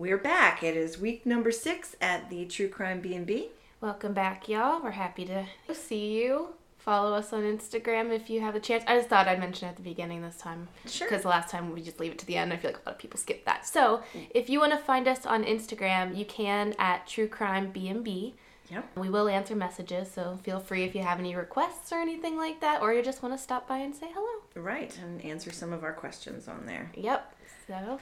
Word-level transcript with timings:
We're 0.00 0.16
back. 0.16 0.62
It 0.62 0.78
is 0.78 0.98
week 0.98 1.26
number 1.26 1.52
six 1.52 1.94
at 2.00 2.30
the 2.30 2.46
True 2.46 2.68
Crime 2.68 3.02
B&B. 3.02 3.50
Welcome 3.82 4.14
back, 4.14 4.48
y'all. 4.48 4.82
We're 4.82 4.92
happy 4.92 5.26
to 5.26 5.44
see 5.74 6.18
you. 6.18 6.54
Follow 6.78 7.14
us 7.14 7.34
on 7.34 7.42
Instagram 7.42 8.10
if 8.10 8.30
you 8.30 8.40
have 8.40 8.54
a 8.54 8.60
chance. 8.60 8.82
I 8.86 8.96
just 8.96 9.10
thought 9.10 9.28
I'd 9.28 9.38
mention 9.38 9.68
it 9.68 9.72
at 9.72 9.76
the 9.76 9.82
beginning 9.82 10.22
this 10.22 10.38
time. 10.38 10.68
Sure. 10.86 11.06
Because 11.06 11.24
the 11.24 11.28
last 11.28 11.50
time 11.50 11.74
we 11.74 11.82
just 11.82 12.00
leave 12.00 12.12
it 12.12 12.18
to 12.20 12.24
the 12.24 12.36
end. 12.36 12.50
I 12.50 12.56
feel 12.56 12.70
like 12.70 12.80
a 12.80 12.88
lot 12.88 12.94
of 12.94 12.98
people 12.98 13.20
skip 13.20 13.44
that. 13.44 13.66
So 13.66 14.02
if 14.30 14.48
you 14.48 14.58
want 14.58 14.72
to 14.72 14.78
find 14.78 15.06
us 15.06 15.26
on 15.26 15.44
Instagram, 15.44 16.16
you 16.16 16.24
can 16.24 16.74
at 16.78 17.06
True 17.06 17.28
Crime 17.28 17.70
B&B. 17.70 18.36
Yep. 18.70 18.96
We 18.96 19.10
will 19.10 19.28
answer 19.28 19.54
messages, 19.54 20.10
so 20.10 20.38
feel 20.42 20.60
free 20.60 20.84
if 20.84 20.94
you 20.94 21.02
have 21.02 21.18
any 21.18 21.36
requests 21.36 21.92
or 21.92 21.96
anything 21.96 22.38
like 22.38 22.62
that, 22.62 22.80
or 22.80 22.94
you 22.94 23.02
just 23.02 23.22
want 23.22 23.36
to 23.36 23.38
stop 23.38 23.68
by 23.68 23.78
and 23.78 23.94
say 23.94 24.06
hello. 24.14 24.44
Right, 24.54 24.96
and 25.02 25.22
answer 25.22 25.50
some 25.52 25.74
of 25.74 25.84
our 25.84 25.92
questions 25.92 26.48
on 26.48 26.64
there. 26.64 26.90
Yep. 26.94 27.34
So, 27.66 28.00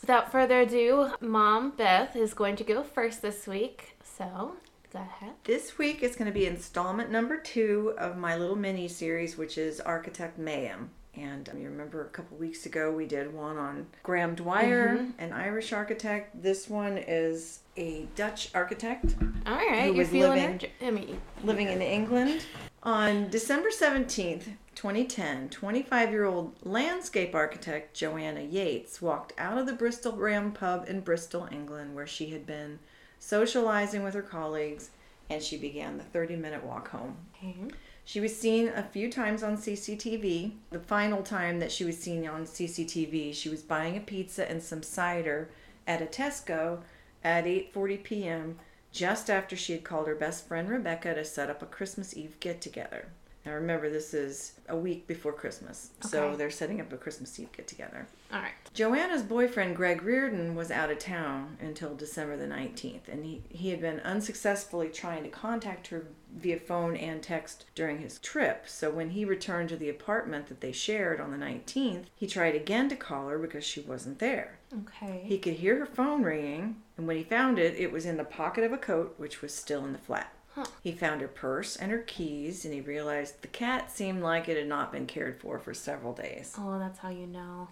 without 0.00 0.30
further 0.32 0.60
ado, 0.60 1.10
Mom 1.20 1.70
Beth 1.70 2.16
is 2.16 2.34
going 2.34 2.56
to 2.56 2.64
go 2.64 2.82
first 2.82 3.22
this 3.22 3.46
week. 3.46 3.96
So, 4.02 4.56
go 4.92 4.98
ahead. 5.00 5.32
This 5.44 5.78
week 5.78 6.02
is 6.02 6.16
going 6.16 6.26
to 6.30 6.32
be 6.38 6.46
installment 6.46 7.10
number 7.10 7.36
two 7.38 7.94
of 7.98 8.16
my 8.16 8.36
little 8.36 8.56
mini 8.56 8.88
series, 8.88 9.36
which 9.36 9.58
is 9.58 9.80
Architect 9.80 10.38
Mayhem. 10.38 10.90
And 11.14 11.48
um, 11.48 11.58
you 11.58 11.68
remember 11.68 12.04
a 12.04 12.08
couple 12.10 12.36
weeks 12.36 12.64
ago 12.66 12.92
we 12.92 13.04
did 13.06 13.32
one 13.34 13.56
on 13.58 13.86
Graham 14.04 14.36
Dwyer, 14.36 15.04
an 15.18 15.32
Irish 15.32 15.72
architect. 15.72 16.40
This 16.42 16.68
one 16.68 16.96
is 16.96 17.60
a 17.76 18.06
Dutch 18.14 18.50
architect 18.54 19.16
All 19.46 19.56
right, 19.56 19.80
Who 19.82 19.86
you're 19.88 19.94
was 19.94 20.08
feeling 20.10 20.40
living- 20.42 20.60
it. 20.60 20.70
I 20.86 20.90
mean, 20.92 21.20
living 21.42 21.68
in 21.68 21.82
England. 21.82 22.44
On 22.84 23.28
December 23.30 23.70
17th, 23.70 24.44
2010, 24.78 25.48
25 25.48 26.10
year 26.12 26.24
old 26.24 26.54
landscape 26.62 27.34
architect 27.34 27.96
Joanna 27.96 28.42
Yeates 28.42 29.02
walked 29.02 29.32
out 29.36 29.58
of 29.58 29.66
the 29.66 29.72
Bristol 29.72 30.12
Ram 30.12 30.52
pub 30.52 30.84
in 30.88 31.00
Bristol, 31.00 31.48
England, 31.50 31.96
where 31.96 32.06
she 32.06 32.30
had 32.30 32.46
been 32.46 32.78
socializing 33.18 34.04
with 34.04 34.14
her 34.14 34.22
colleagues, 34.22 34.90
and 35.28 35.42
she 35.42 35.58
began 35.58 35.98
the 35.98 36.04
30 36.04 36.36
minute 36.36 36.62
walk 36.62 36.90
home. 36.90 37.16
okay. 37.36 37.56
She 38.04 38.20
was 38.20 38.36
seen 38.38 38.68
a 38.68 38.84
few 38.84 39.10
times 39.10 39.42
on 39.42 39.56
CCTV. 39.56 40.52
The 40.70 40.78
final 40.78 41.24
time 41.24 41.58
that 41.58 41.72
she 41.72 41.84
was 41.84 41.98
seen 41.98 42.24
on 42.28 42.44
CCTV, 42.44 43.34
she 43.34 43.48
was 43.48 43.62
buying 43.62 43.96
a 43.96 44.00
pizza 44.00 44.48
and 44.48 44.62
some 44.62 44.84
cider 44.84 45.50
at 45.88 46.00
a 46.00 46.06
Tesco 46.06 46.82
at 47.24 47.46
8:40 47.46 48.04
p.m. 48.04 48.58
just 48.92 49.28
after 49.28 49.56
she 49.56 49.72
had 49.72 49.82
called 49.82 50.06
her 50.06 50.14
best 50.14 50.46
friend 50.46 50.68
Rebecca 50.68 51.16
to 51.16 51.24
set 51.24 51.50
up 51.50 51.62
a 51.62 51.66
Christmas 51.66 52.16
Eve 52.16 52.38
get 52.38 52.60
together. 52.60 53.08
Now 53.48 53.54
remember 53.54 53.88
this 53.88 54.12
is 54.12 54.52
a 54.68 54.76
week 54.76 55.06
before 55.06 55.32
Christmas. 55.32 55.88
So 56.02 56.36
they're 56.36 56.50
setting 56.50 56.82
up 56.82 56.92
a 56.92 56.98
Christmas 56.98 57.40
Eve 57.40 57.50
get 57.50 57.66
together. 57.66 58.06
All 58.30 58.40
right. 58.40 58.52
Joanna's 58.74 59.22
boyfriend 59.22 59.74
Greg 59.74 60.02
Reardon 60.02 60.54
was 60.54 60.70
out 60.70 60.90
of 60.90 60.98
town 60.98 61.56
until 61.58 61.94
December 61.94 62.36
the 62.36 62.44
19th, 62.44 63.08
and 63.08 63.24
he, 63.24 63.42
he 63.48 63.70
had 63.70 63.80
been 63.80 64.00
unsuccessfully 64.00 64.90
trying 64.90 65.22
to 65.22 65.30
contact 65.30 65.86
her 65.86 66.08
via 66.36 66.58
phone 66.58 66.94
and 66.94 67.22
text 67.22 67.64
during 67.74 68.00
his 68.00 68.18
trip. 68.18 68.64
So 68.66 68.90
when 68.90 69.08
he 69.10 69.24
returned 69.24 69.70
to 69.70 69.78
the 69.78 69.88
apartment 69.88 70.48
that 70.48 70.60
they 70.60 70.72
shared 70.72 71.18
on 71.18 71.30
the 71.30 71.38
19th, 71.38 72.04
he 72.14 72.26
tried 72.26 72.54
again 72.54 72.90
to 72.90 72.96
call 72.96 73.28
her 73.28 73.38
because 73.38 73.64
she 73.64 73.80
wasn't 73.80 74.18
there. 74.18 74.58
Okay. 74.80 75.22
He 75.24 75.38
could 75.38 75.54
hear 75.54 75.78
her 75.78 75.86
phone 75.86 76.22
ringing, 76.22 76.82
and 76.98 77.06
when 77.06 77.16
he 77.16 77.24
found 77.24 77.58
it, 77.58 77.76
it 77.78 77.92
was 77.92 78.04
in 78.04 78.18
the 78.18 78.24
pocket 78.24 78.64
of 78.64 78.74
a 78.74 78.78
coat, 78.78 79.14
which 79.16 79.40
was 79.40 79.54
still 79.54 79.86
in 79.86 79.94
the 79.94 79.98
flat. 79.98 80.34
Huh. 80.58 80.64
He 80.82 80.90
found 80.90 81.20
her 81.20 81.28
purse 81.28 81.76
and 81.76 81.92
her 81.92 81.98
keys, 81.98 82.64
and 82.64 82.74
he 82.74 82.80
realized 82.80 83.42
the 83.42 83.48
cat 83.48 83.92
seemed 83.92 84.22
like 84.24 84.48
it 84.48 84.56
had 84.56 84.66
not 84.66 84.90
been 84.90 85.06
cared 85.06 85.40
for 85.40 85.56
for 85.60 85.72
several 85.72 86.12
days. 86.12 86.52
oh, 86.58 86.80
that's 86.80 86.98
how 86.98 87.10
you 87.10 87.28
know. 87.28 87.68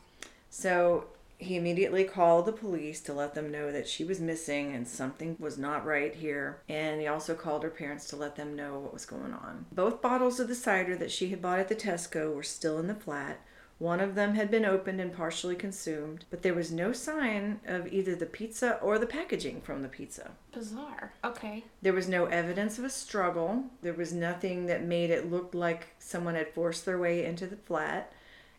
So 0.50 1.06
he 1.38 1.56
immediately 1.56 2.04
called 2.04 2.46
the 2.46 2.52
police 2.52 3.00
to 3.00 3.12
let 3.12 3.34
them 3.34 3.50
know 3.50 3.72
that 3.72 3.88
she 3.88 4.04
was 4.04 4.20
missing 4.20 4.72
and 4.72 4.86
something 4.86 5.36
was 5.40 5.58
not 5.58 5.84
right 5.84 6.14
here. 6.14 6.60
And 6.68 7.00
he 7.00 7.08
also 7.08 7.34
called 7.34 7.64
her 7.64 7.70
parents 7.70 8.06
to 8.08 8.16
let 8.16 8.36
them 8.36 8.54
know 8.54 8.78
what 8.78 8.94
was 8.94 9.04
going 9.04 9.34
on. 9.34 9.66
Both 9.72 10.00
bottles 10.00 10.38
of 10.38 10.46
the 10.46 10.54
cider 10.54 10.96
that 10.96 11.10
she 11.10 11.30
had 11.30 11.42
bought 11.42 11.58
at 11.58 11.68
the 11.68 11.74
Tesco 11.74 12.32
were 12.32 12.44
still 12.44 12.78
in 12.78 12.86
the 12.86 12.94
flat. 12.94 13.40
One 13.78 14.00
of 14.00 14.14
them 14.14 14.34
had 14.34 14.50
been 14.50 14.64
opened 14.64 15.00
and 15.02 15.12
partially 15.12 15.54
consumed, 15.54 16.24
but 16.30 16.42
there 16.42 16.54
was 16.54 16.72
no 16.72 16.92
sign 16.92 17.60
of 17.66 17.92
either 17.92 18.14
the 18.14 18.24
pizza 18.24 18.78
or 18.80 18.98
the 18.98 19.06
packaging 19.06 19.60
from 19.60 19.82
the 19.82 19.88
pizza. 19.88 20.30
Bizarre. 20.52 21.12
Okay. 21.22 21.64
There 21.82 21.92
was 21.92 22.08
no 22.08 22.24
evidence 22.24 22.78
of 22.78 22.84
a 22.84 22.90
struggle. 22.90 23.64
There 23.82 23.92
was 23.92 24.14
nothing 24.14 24.64
that 24.66 24.82
made 24.82 25.10
it 25.10 25.30
look 25.30 25.54
like 25.54 25.88
someone 25.98 26.36
had 26.36 26.54
forced 26.54 26.86
their 26.86 26.98
way 26.98 27.24
into 27.26 27.46
the 27.46 27.56
flat. 27.56 28.12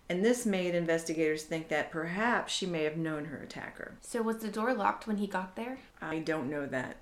And 0.08 0.24
this 0.24 0.46
made 0.46 0.76
investigators 0.76 1.44
think 1.44 1.68
that 1.70 1.92
perhaps 1.92 2.54
she 2.54 2.66
may 2.68 2.84
have 2.84 2.96
known 2.96 3.26
her 3.26 3.40
attacker. 3.40 3.96
So 4.02 4.22
was 4.22 4.38
the 4.38 4.48
door 4.50 4.74
locked 4.74 5.08
when 5.08 5.18
he 5.18 5.28
got 5.28 5.56
there? 5.56 5.80
I 6.00 6.20
don't 6.20 6.50
know 6.50 6.66
that. 6.68 6.98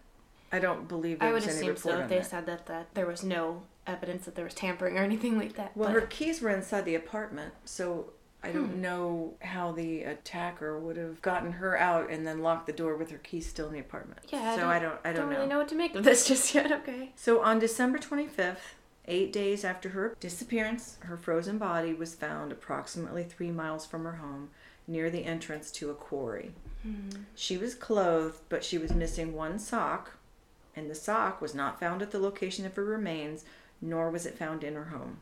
I 0.51 0.59
don't 0.59 0.87
believe 0.87 1.19
there 1.19 1.29
I 1.29 1.33
would 1.33 1.43
was 1.43 1.47
any 1.47 1.67
assume 1.67 1.67
report 1.75 1.95
so. 1.95 2.01
on 2.03 2.09
They 2.09 2.17
that. 2.19 2.25
said 2.25 2.45
that, 2.45 2.65
that 2.67 2.95
there 2.95 3.05
was 3.05 3.23
no 3.23 3.63
evidence 3.87 4.25
that 4.25 4.35
there 4.35 4.45
was 4.45 4.53
tampering 4.53 4.97
or 4.97 5.01
anything 5.03 5.37
like 5.37 5.53
that. 5.55 5.75
Well, 5.75 5.89
but- 5.89 6.01
her 6.01 6.07
keys 6.07 6.41
were 6.41 6.49
inside 6.49 6.85
the 6.85 6.95
apartment, 6.95 7.53
so 7.65 8.11
I 8.43 8.49
Hmm. 8.51 8.57
don't 8.57 8.75
know 8.81 9.33
how 9.41 9.71
the 9.71 10.03
attacker 10.03 10.77
would 10.79 10.97
have 10.97 11.21
gotten 11.21 11.53
her 11.53 11.77
out 11.77 12.09
and 12.11 12.25
then 12.27 12.41
locked 12.43 12.67
the 12.67 12.73
door 12.73 12.95
with 12.95 13.09
her 13.11 13.17
keys 13.17 13.47
still 13.47 13.67
in 13.67 13.73
the 13.73 13.79
apartment. 13.79 14.19
yeah, 14.29 14.55
so 14.55 14.67
I 14.67 14.77
don't, 14.79 14.99
I 15.03 15.13
don't, 15.13 15.29
really 15.29 15.47
know 15.47 15.57
what 15.57 15.67
to 15.69 15.75
make 15.75 15.95
of 15.95 16.03
this 16.03 16.27
just 16.27 16.53
yet. 16.53 16.71
Okay. 16.71 17.11
So 17.15 17.41
on 17.41 17.57
December 17.59 17.97
25th, 17.97 18.75
eight 19.07 19.31
days 19.33 19.63
after 19.65 19.89
her 19.89 20.15
disappearance, 20.19 20.97
her 21.01 21.17
frozen 21.17 21.57
body 21.57 21.93
was 21.93 22.13
found 22.15 22.51
approximately 22.51 23.23
three 23.23 23.51
miles 23.51 23.85
from 23.85 24.03
her 24.03 24.17
home 24.17 24.49
near 24.87 25.09
the 25.09 25.25
entrance 25.25 25.71
to 25.71 25.89
a 25.89 25.95
quarry. 25.95 26.53
She 27.33 27.57
was 27.57 27.73
clothed, 27.73 28.41
but 28.47 28.63
she 28.63 28.77
was 28.77 28.93
missing 28.93 29.33
one 29.33 29.57
sock, 29.57 30.11
and 30.75 30.87
the 30.87 30.93
sock 30.93 31.41
was 31.41 31.55
not 31.55 31.79
found 31.79 32.03
at 32.03 32.11
the 32.11 32.19
location 32.19 32.63
of 32.63 32.75
her 32.75 32.85
remains, 32.85 33.43
nor 33.81 34.09
was 34.09 34.25
it 34.25 34.37
found 34.37 34.63
in 34.63 34.75
her 34.75 34.85
home. 34.85 35.17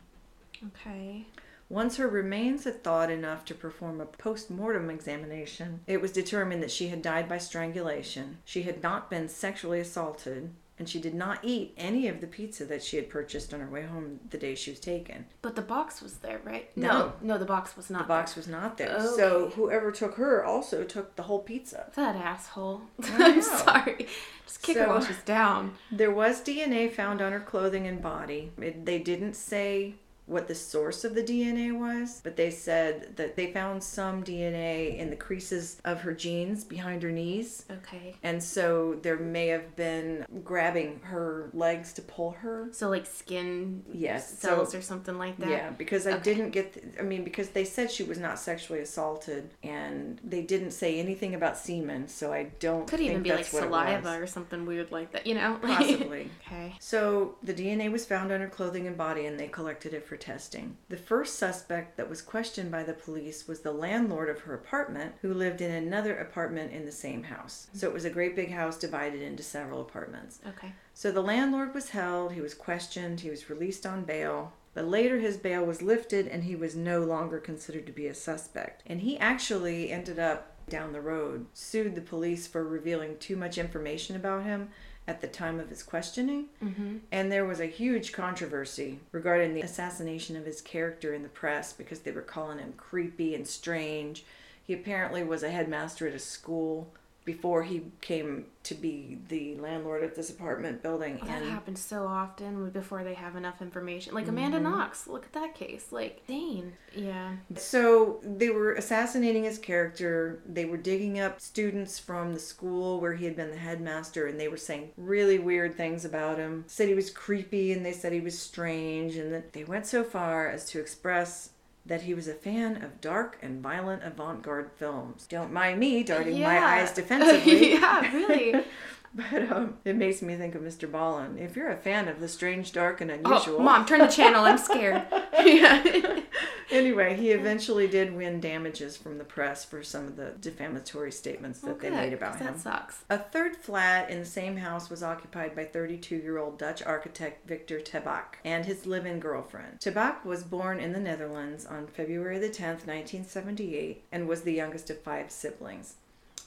Okay. 0.67 1.25
Once 1.69 1.97
her 1.97 2.07
remains 2.07 2.65
had 2.65 2.83
thawed 2.83 3.09
enough 3.09 3.45
to 3.45 3.55
perform 3.55 3.99
a 3.99 4.05
post 4.05 4.51
mortem 4.51 4.89
examination, 4.89 5.79
it 5.87 6.01
was 6.01 6.11
determined 6.11 6.61
that 6.61 6.71
she 6.71 6.89
had 6.89 7.01
died 7.01 7.27
by 7.27 7.37
strangulation. 7.37 8.37
She 8.45 8.63
had 8.63 8.83
not 8.83 9.09
been 9.09 9.27
sexually 9.27 9.79
assaulted, 9.79 10.51
and 10.79 10.89
she 10.89 10.99
did 10.99 11.13
not 11.13 11.39
eat 11.43 11.73
any 11.77 12.07
of 12.07 12.19
the 12.19 12.27
pizza 12.27 12.65
that 12.65 12.83
she 12.83 12.95
had 12.97 13.09
purchased 13.09 13.53
on 13.53 13.59
her 13.59 13.69
way 13.69 13.83
home 13.83 14.19
the 14.31 14.37
day 14.37 14.55
she 14.55 14.71
was 14.71 14.79
taken. 14.79 15.25
But 15.41 15.55
the 15.55 15.61
box 15.61 16.01
was 16.01 16.15
there, 16.17 16.41
right? 16.43 16.75
No. 16.75 16.87
No, 16.91 17.13
no, 17.21 17.37
the 17.37 17.45
box 17.45 17.77
was 17.77 17.89
not. 17.89 18.03
The 18.03 18.07
box 18.07 18.35
was 18.35 18.47
not 18.47 18.77
there. 18.77 18.95
Oh, 18.97 19.05
okay. 19.13 19.15
So 19.21 19.49
whoever 19.55 19.91
took 19.91 20.15
her 20.15 20.43
also 20.43 20.83
took 20.83 21.15
the 21.15 21.23
whole 21.23 21.39
pizza. 21.39 21.91
That 21.95 22.15
asshole. 22.15 22.81
I'm 23.03 23.41
sorry. 23.41 24.07
Just 24.45 24.61
kick 24.63 24.77
her 24.77 24.83
So- 24.85 24.89
while 24.89 25.01
she's 25.03 25.21
down. 25.23 25.75
There 25.91 26.11
was 26.11 26.41
DNA 26.41 26.91
found 26.91 27.21
on 27.21 27.31
her 27.31 27.39
clothing 27.39 27.85
and 27.87 28.01
body. 28.01 28.51
It, 28.59 28.85
they 28.85 28.99
didn't 28.99 29.35
say 29.35 29.93
what 30.25 30.47
the 30.47 30.55
source 30.55 31.03
of 31.03 31.15
the 31.15 31.23
DNA 31.23 31.77
was, 31.77 32.21
but 32.23 32.35
they 32.37 32.49
said 32.49 33.15
that 33.17 33.35
they 33.35 33.51
found 33.51 33.83
some 33.83 34.23
DNA 34.23 34.97
in 34.97 35.09
the 35.09 35.15
creases 35.15 35.81
of 35.83 35.99
her 36.01 36.13
jeans 36.13 36.63
behind 36.63 37.03
her 37.03 37.11
knees. 37.11 37.65
Okay. 37.69 38.15
And 38.23 38.41
so 38.41 38.97
there 39.01 39.17
may 39.17 39.47
have 39.47 39.75
been 39.75 40.25
grabbing 40.43 41.01
her 41.03 41.49
legs 41.53 41.91
to 41.93 42.01
pull 42.01 42.31
her. 42.31 42.69
So 42.71 42.89
like 42.89 43.05
skin 43.05 43.83
Yes, 43.93 44.39
cells 44.39 44.71
so- 44.71 44.77
or 44.77 44.81
something 44.81 45.17
like 45.17 45.37
that. 45.39 45.49
Yeah, 45.49 45.69
because 45.71 46.07
I 46.07 46.11
Okay. 46.13 46.23
didn't 46.23 46.51
get. 46.51 46.81
I 46.99 47.03
mean, 47.03 47.23
because 47.23 47.49
they 47.49 47.65
said 47.65 47.91
she 47.91 48.03
was 48.03 48.17
not 48.17 48.39
sexually 48.39 48.79
assaulted, 48.79 49.49
and 49.61 50.19
they 50.23 50.41
didn't 50.41 50.71
say 50.71 50.99
anything 50.99 51.35
about 51.35 51.57
semen, 51.57 52.07
so 52.07 52.31
I 52.31 52.43
don't. 52.59 52.87
Could 52.87 52.99
think 52.99 53.11
even 53.11 53.23
be 53.23 53.29
like 53.31 53.39
that's 53.39 53.53
what 53.53 53.63
it 53.63 53.65
saliva 53.67 54.21
or 54.21 54.27
something 54.27 54.65
weird 54.65 54.91
like 54.91 55.11
that, 55.11 55.27
you 55.27 55.35
know? 55.35 55.59
Possibly. 55.61 56.29
okay. 56.47 56.75
So 56.79 57.35
the 57.43 57.53
DNA 57.53 57.91
was 57.91 58.05
found 58.05 58.31
on 58.31 58.39
her 58.39 58.47
clothing 58.47 58.87
and 58.87 58.95
body, 58.97 59.25
and 59.25 59.37
they 59.39 59.47
collected 59.47 59.93
it 59.93 60.05
for 60.07 60.12
testing. 60.17 60.77
The 60.89 60.97
first 60.97 61.37
suspect 61.37 61.97
that 61.97 62.09
was 62.09 62.21
questioned 62.21 62.71
by 62.71 62.83
the 62.83 62.93
police 62.93 63.47
was 63.47 63.61
the 63.61 63.71
landlord 63.71 64.29
of 64.29 64.41
her 64.41 64.53
apartment, 64.53 65.13
who 65.21 65.33
lived 65.33 65.61
in 65.61 65.71
another 65.71 66.17
apartment 66.17 66.71
in 66.71 66.85
the 66.85 66.91
same 66.91 67.23
house. 67.23 67.67
Mm-hmm. 67.67 67.79
So 67.79 67.87
it 67.87 67.93
was 67.93 68.05
a 68.05 68.09
great 68.09 68.35
big 68.35 68.51
house 68.51 68.77
divided 68.77 69.21
into 69.21 69.43
several 69.43 69.81
apartments. 69.81 70.39
Okay. 70.47 70.73
So 70.93 71.11
the 71.11 71.21
landlord 71.21 71.73
was 71.73 71.89
held, 71.89 72.33
he 72.33 72.41
was 72.41 72.53
questioned, 72.53 73.19
he 73.19 73.29
was 73.29 73.49
released 73.49 73.85
on 73.85 74.03
bail. 74.03 74.53
But 74.73 74.87
later 74.87 75.19
his 75.19 75.37
bail 75.37 75.63
was 75.63 75.81
lifted 75.81 76.27
and 76.27 76.43
he 76.43 76.55
was 76.55 76.75
no 76.75 77.03
longer 77.03 77.39
considered 77.39 77.85
to 77.85 77.91
be 77.91 78.07
a 78.07 78.13
suspect. 78.13 78.83
And 78.87 79.01
he 79.01 79.17
actually 79.19 79.91
ended 79.91 80.17
up 80.17 80.53
down 80.69 80.93
the 80.93 81.01
road, 81.01 81.45
sued 81.53 81.93
the 81.93 82.01
police 82.01 82.47
for 82.47 82.63
revealing 82.63 83.17
too 83.17 83.35
much 83.35 83.57
information 83.57 84.15
about 84.15 84.43
him 84.43 84.69
at 85.07 85.21
the 85.21 85.27
time 85.27 85.59
of 85.59 85.69
his 85.69 85.83
questioning. 85.83 86.45
Mm-hmm. 86.63 86.97
And 87.11 87.31
there 87.31 87.45
was 87.45 87.59
a 87.59 87.65
huge 87.65 88.13
controversy 88.13 88.99
regarding 89.11 89.53
the 89.53 89.61
assassination 89.61 90.35
of 90.35 90.45
his 90.45 90.61
character 90.61 91.13
in 91.13 91.23
the 91.23 91.29
press 91.29 91.73
because 91.73 91.99
they 91.99 92.11
were 92.11 92.21
calling 92.21 92.59
him 92.59 92.73
creepy 92.77 93.35
and 93.35 93.47
strange. 93.47 94.23
He 94.63 94.73
apparently 94.73 95.23
was 95.23 95.43
a 95.43 95.49
headmaster 95.49 96.07
at 96.07 96.13
a 96.13 96.19
school 96.19 96.87
before 97.25 97.63
he 97.63 97.83
came 98.01 98.45
to 98.63 98.75
be 98.75 99.17
the 99.27 99.55
landlord 99.55 100.03
of 100.03 100.15
this 100.15 100.29
apartment 100.29 100.81
building. 100.81 101.19
That 101.25 101.41
and 101.41 101.51
happens 101.51 101.81
so 101.81 102.07
often 102.07 102.69
before 102.69 103.03
they 103.03 103.13
have 103.13 103.35
enough 103.35 103.61
information. 103.61 104.13
Like 104.13 104.27
Amanda 104.27 104.57
Mm-hmm. 104.57 104.71
Knox, 104.71 105.07
look 105.07 105.25
at 105.25 105.33
that 105.33 105.55
case. 105.55 105.91
Like, 105.91 106.25
dang. 106.27 106.73
Yeah. 106.95 107.33
So 107.55 108.19
they 108.23 108.49
were 108.49 108.73
assassinating 108.73 109.43
his 109.43 109.57
character. 109.57 110.41
They 110.45 110.65
were 110.65 110.77
digging 110.77 111.19
up 111.19 111.41
students 111.41 111.99
from 111.99 112.33
the 112.33 112.39
school 112.39 113.01
where 113.01 113.13
he 113.13 113.25
had 113.25 113.35
been 113.35 113.51
the 113.51 113.57
headmaster, 113.57 114.27
and 114.27 114.39
they 114.39 114.47
were 114.47 114.57
saying 114.57 114.91
really 114.95 115.39
weird 115.39 115.75
things 115.75 116.05
about 116.05 116.37
him. 116.37 116.63
Said 116.67 116.87
he 116.87 116.93
was 116.93 117.09
creepy, 117.09 117.73
and 117.73 117.85
they 117.85 117.93
said 117.93 118.13
he 118.13 118.21
was 118.21 118.37
strange, 118.37 119.15
and 119.15 119.33
that 119.33 119.53
they 119.53 119.63
went 119.63 119.85
so 119.85 120.03
far 120.03 120.47
as 120.49 120.65
to 120.69 120.79
express 120.79 121.49
that 121.85 122.03
he 122.03 122.13
was 122.13 122.27
a 122.27 122.33
fan 122.33 122.81
of 122.81 123.01
dark 123.01 123.37
and 123.41 123.61
violent 123.61 124.03
avant-garde 124.03 124.71
films. 124.71 125.27
Don't 125.27 125.51
mind 125.51 125.79
me 125.79 126.03
darting 126.03 126.39
my 126.39 126.63
eyes 126.63 126.93
defensively. 126.93 127.73
yeah, 127.73 128.11
really. 128.13 128.63
But 129.31 129.51
um, 129.51 129.77
it 129.85 129.95
makes 129.95 130.23
me 130.23 130.35
think 130.35 130.55
of 130.55 130.63
Mr. 130.63 130.89
Ballen. 130.89 131.39
If 131.39 131.55
you're 131.55 131.69
a 131.69 131.77
fan 131.77 132.07
of 132.07 132.19
the 132.19 132.27
strange, 132.27 132.71
dark, 132.71 132.99
and 132.99 133.11
oh, 133.11 133.13
unusual, 133.13 133.59
mom, 133.59 133.85
turn 133.85 133.99
the 133.99 134.07
channel. 134.07 134.43
I'm 134.45 134.57
scared. 134.57 135.03
yeah. 135.45 136.21
anyway, 136.71 137.15
he 137.15 137.31
eventually 137.31 137.87
did 137.87 138.15
win 138.15 138.39
damages 138.39 138.97
from 138.97 139.17
the 139.17 139.23
press 139.23 139.63
for 139.65 139.83
some 139.83 140.07
of 140.07 140.15
the 140.15 140.33
defamatory 140.39 141.11
statements 141.11 141.59
that 141.59 141.67
Well, 141.67 141.77
they 141.77 141.89
made 141.89 142.13
about 142.13 142.37
him. 142.37 142.47
That 142.47 142.59
sucks. 142.59 143.03
A 143.09 143.17
third 143.17 143.55
flat 143.55 144.09
in 144.09 144.19
the 144.19 144.25
same 144.25 144.57
house 144.57 144.89
was 144.89 145.03
occupied 145.03 145.55
by 145.55 145.65
32 145.65 146.15
year 146.15 146.37
old 146.37 146.57
Dutch 146.57 146.81
architect 146.83 147.47
Victor 147.47 147.79
Tabak 147.79 148.35
and 148.43 148.65
his 148.65 148.85
live 148.85 149.05
in 149.05 149.19
girlfriend. 149.19 149.79
Tabak 149.79 150.25
was 150.25 150.43
born 150.43 150.79
in 150.79 150.93
the 150.93 150.99
Netherlands 150.99 151.65
on 151.65 151.87
February 151.87 152.39
the 152.39 152.49
10th, 152.49 152.85
1978, 152.87 154.05
and 154.11 154.27
was 154.27 154.41
the 154.41 154.53
youngest 154.53 154.89
of 154.89 154.99
five 155.01 155.31
siblings. 155.31 155.95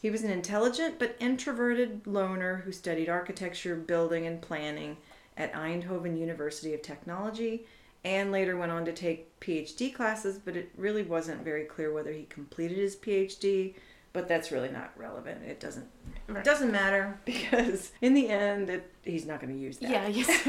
He 0.02 0.10
was 0.10 0.22
an 0.22 0.31
intelligent 0.31 0.98
but 0.98 1.16
introverted 1.19 2.06
loner 2.06 2.58
who 2.64 2.72
studied 2.72 3.08
architecture, 3.08 3.75
building, 3.76 4.26
and 4.26 4.40
planning 4.40 4.96
at 5.37 5.52
Eindhoven 5.52 6.19
University 6.19 6.75
of 6.75 6.82
Technology 6.82 7.66
and 8.04 8.31
later 8.31 8.56
went 8.56 8.70
on 8.70 8.84
to 8.84 8.93
take 8.93 9.38
PhD 9.40 9.93
classes, 9.93 10.38
but 10.38 10.56
it 10.56 10.70
really 10.76 11.02
wasn't 11.02 11.43
very 11.43 11.64
clear 11.64 11.93
whether 11.93 12.12
he 12.12 12.22
completed 12.25 12.78
his 12.78 12.94
PhD, 12.94 13.75
but 14.12 14.28
that's 14.28 14.52
really 14.52 14.69
not 14.69 14.93
relevant. 14.96 15.43
It 15.43 15.58
doesn't 15.60 15.88
Right. 16.28 16.44
doesn't 16.44 16.72
matter 16.72 17.19
because 17.25 17.92
in 18.00 18.14
the 18.14 18.28
end 18.28 18.69
it, 18.70 18.90
he's 19.04 19.26
not 19.26 19.40
going 19.40 19.52
to 19.52 19.58
use 19.58 19.78
that. 19.78 19.90
Yeah, 19.90 20.06
yes. 20.08 20.49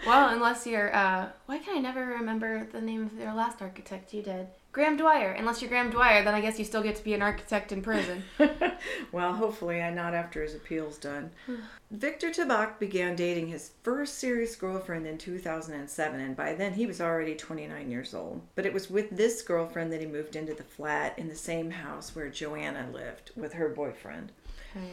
well, 0.06 0.34
unless 0.34 0.66
you're, 0.66 0.94
uh, 0.94 1.28
why 1.46 1.58
can 1.58 1.76
I 1.78 1.80
never 1.80 2.04
remember 2.06 2.66
the 2.72 2.80
name 2.80 3.04
of 3.04 3.18
your 3.18 3.32
last 3.32 3.60
architect 3.62 4.12
you 4.12 4.22
did? 4.22 4.48
Graham 4.74 4.96
Dwyer. 4.96 5.30
Unless 5.30 5.62
you're 5.62 5.68
Graham 5.68 5.90
Dwyer, 5.90 6.24
then 6.24 6.34
I 6.34 6.40
guess 6.40 6.58
you 6.58 6.64
still 6.64 6.82
get 6.82 6.96
to 6.96 7.04
be 7.04 7.14
an 7.14 7.22
architect 7.22 7.70
in 7.70 7.80
prison. 7.80 8.24
well, 9.12 9.32
hopefully, 9.32 9.80
I 9.80 9.90
not 9.90 10.14
after 10.14 10.42
his 10.42 10.56
appeal's 10.56 10.98
done. 10.98 11.30
Victor 11.92 12.30
Tabak 12.30 12.80
began 12.80 13.14
dating 13.14 13.46
his 13.46 13.70
first 13.84 14.18
serious 14.18 14.56
girlfriend 14.56 15.06
in 15.06 15.16
2007, 15.16 16.20
and 16.20 16.36
by 16.36 16.54
then 16.54 16.72
he 16.72 16.86
was 16.86 17.00
already 17.00 17.36
29 17.36 17.88
years 17.88 18.14
old. 18.14 18.42
But 18.56 18.66
it 18.66 18.72
was 18.72 18.90
with 18.90 19.10
this 19.10 19.42
girlfriend 19.42 19.92
that 19.92 20.00
he 20.00 20.06
moved 20.08 20.34
into 20.34 20.54
the 20.54 20.64
flat 20.64 21.16
in 21.16 21.28
the 21.28 21.36
same 21.36 21.70
house 21.70 22.16
where 22.16 22.28
Joanna 22.28 22.88
lived 22.92 23.30
with 23.36 23.52
her 23.52 23.68
boyfriend. 23.68 24.32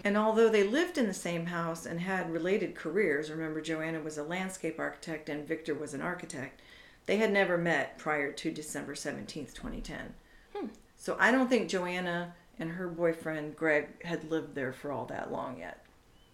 And 0.03 0.15
although 0.15 0.49
they 0.49 0.63
lived 0.63 0.99
in 0.99 1.07
the 1.07 1.13
same 1.15 1.47
house 1.47 1.87
and 1.87 1.99
had 1.99 2.31
related 2.31 2.75
careers, 2.75 3.31
remember 3.31 3.61
Joanna 3.61 3.99
was 3.99 4.19
a 4.19 4.23
landscape 4.23 4.79
architect 4.79 5.27
and 5.27 5.47
Victor 5.47 5.73
was 5.73 5.95
an 5.95 6.03
architect, 6.03 6.61
they 7.05 7.17
had 7.17 7.31
never 7.31 7.57
met 7.57 7.97
prior 7.97 8.31
to 8.31 8.51
December 8.51 8.93
17th, 8.93 9.53
2010. 9.53 10.13
Hmm. 10.55 10.67
So 10.97 11.17
I 11.19 11.31
don't 11.31 11.49
think 11.49 11.69
Joanna 11.69 12.35
and 12.59 12.71
her 12.71 12.87
boyfriend 12.87 13.55
Greg 13.55 14.03
had 14.05 14.29
lived 14.29 14.55
there 14.55 14.73
for 14.73 14.91
all 14.91 15.05
that 15.05 15.31
long 15.31 15.57
yet. 15.57 15.83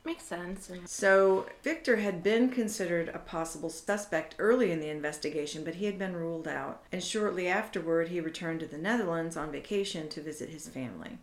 Makes 0.08 0.24
sense. 0.24 0.72
So 0.86 1.48
Victor 1.64 1.98
had 1.98 2.24
been 2.24 2.50
considered 2.50 3.10
a 3.10 3.20
possible 3.20 3.70
suspect 3.70 4.36
early 4.40 4.72
in 4.72 4.80
the 4.80 4.88
investigation, 4.88 5.66
but 5.66 5.76
he 5.76 5.86
had 5.86 6.00
been 6.00 6.16
ruled 6.16 6.48
out. 6.48 6.84
And 6.94 7.04
shortly 7.04 7.50
afterward, 7.50 8.08
he 8.08 8.22
returned 8.22 8.62
to 8.62 8.68
the 8.68 8.78
Netherlands 8.78 9.36
on 9.36 9.52
vacation 9.52 10.08
to 10.10 10.22
visit 10.22 10.50
his 10.50 10.70
family. 10.70 11.18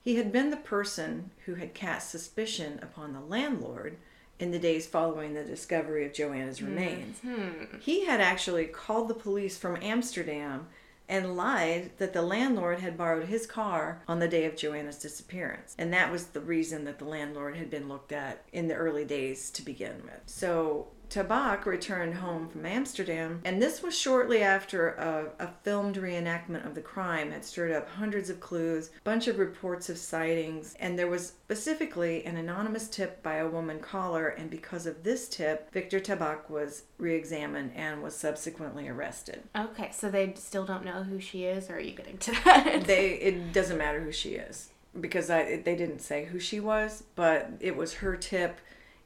He 0.00 0.16
had 0.16 0.32
been 0.32 0.48
the 0.50 0.56
person 0.56 1.30
who 1.44 1.56
had 1.56 1.74
cast 1.74 2.10
suspicion 2.10 2.78
upon 2.80 3.12
the 3.12 3.20
landlord 3.20 3.98
in 4.38 4.50
the 4.50 4.58
days 4.58 4.86
following 4.86 5.34
the 5.34 5.44
discovery 5.44 6.04
of 6.04 6.12
Joanna's 6.12 6.58
hmm. 6.58 6.66
remains. 6.66 7.18
Hmm. 7.20 7.78
He 7.80 8.04
had 8.04 8.20
actually 8.20 8.66
called 8.66 9.08
the 9.08 9.14
police 9.14 9.56
from 9.56 9.78
Amsterdam 9.82 10.68
and 11.08 11.36
lied 11.36 11.90
that 11.98 12.12
the 12.12 12.22
landlord 12.22 12.80
had 12.80 12.96
borrowed 12.96 13.28
his 13.28 13.46
car 13.46 14.02
on 14.08 14.18
the 14.18 14.28
day 14.28 14.44
of 14.44 14.56
Joanna's 14.56 14.98
disappearance. 14.98 15.74
And 15.78 15.92
that 15.92 16.10
was 16.10 16.26
the 16.26 16.40
reason 16.40 16.84
that 16.84 16.98
the 16.98 17.04
landlord 17.04 17.56
had 17.56 17.70
been 17.70 17.88
looked 17.88 18.12
at 18.12 18.42
in 18.52 18.66
the 18.66 18.74
early 18.74 19.04
days 19.04 19.50
to 19.50 19.62
begin 19.62 20.02
with. 20.04 20.20
So 20.26 20.88
Tabak 21.10 21.66
returned 21.66 22.14
home 22.14 22.48
from 22.48 22.66
Amsterdam, 22.66 23.40
and 23.44 23.62
this 23.62 23.82
was 23.82 23.96
shortly 23.96 24.42
after 24.42 24.90
a, 24.90 25.30
a 25.38 25.48
filmed 25.62 25.96
reenactment 25.96 26.66
of 26.66 26.74
the 26.74 26.80
crime 26.80 27.30
had 27.30 27.44
stirred 27.44 27.72
up 27.72 27.88
hundreds 27.88 28.28
of 28.30 28.40
clues, 28.40 28.88
a 28.88 29.04
bunch 29.04 29.28
of 29.28 29.38
reports 29.38 29.88
of 29.88 29.98
sightings, 29.98 30.74
and 30.80 30.98
there 30.98 31.06
was 31.06 31.26
specifically 31.26 32.24
an 32.24 32.36
anonymous 32.36 32.88
tip 32.88 33.22
by 33.22 33.36
a 33.36 33.48
woman 33.48 33.78
caller, 33.78 34.28
and 34.28 34.50
because 34.50 34.86
of 34.86 35.02
this 35.02 35.28
tip, 35.28 35.72
Victor 35.72 36.00
Tabak 36.00 36.50
was 36.50 36.84
re-examined 36.98 37.72
and 37.74 38.02
was 38.02 38.14
subsequently 38.16 38.88
arrested. 38.88 39.42
okay, 39.56 39.90
so 39.92 40.10
they 40.10 40.34
still 40.34 40.64
don't 40.64 40.84
know 40.84 41.02
who 41.02 41.20
she 41.20 41.44
is, 41.44 41.70
or 41.70 41.76
are 41.76 41.80
you 41.80 41.94
getting 41.94 42.18
to 42.18 42.32
that? 42.44 42.84
They 42.86 43.10
it 43.14 43.52
doesn't 43.52 43.78
matter 43.78 44.00
who 44.00 44.12
she 44.12 44.30
is 44.30 44.70
because 45.00 45.30
I 45.30 45.56
they 45.56 45.76
didn't 45.76 46.00
say 46.00 46.24
who 46.26 46.38
she 46.38 46.60
was, 46.60 47.04
but 47.14 47.50
it 47.60 47.76
was 47.76 47.94
her 47.94 48.16
tip 48.16 48.58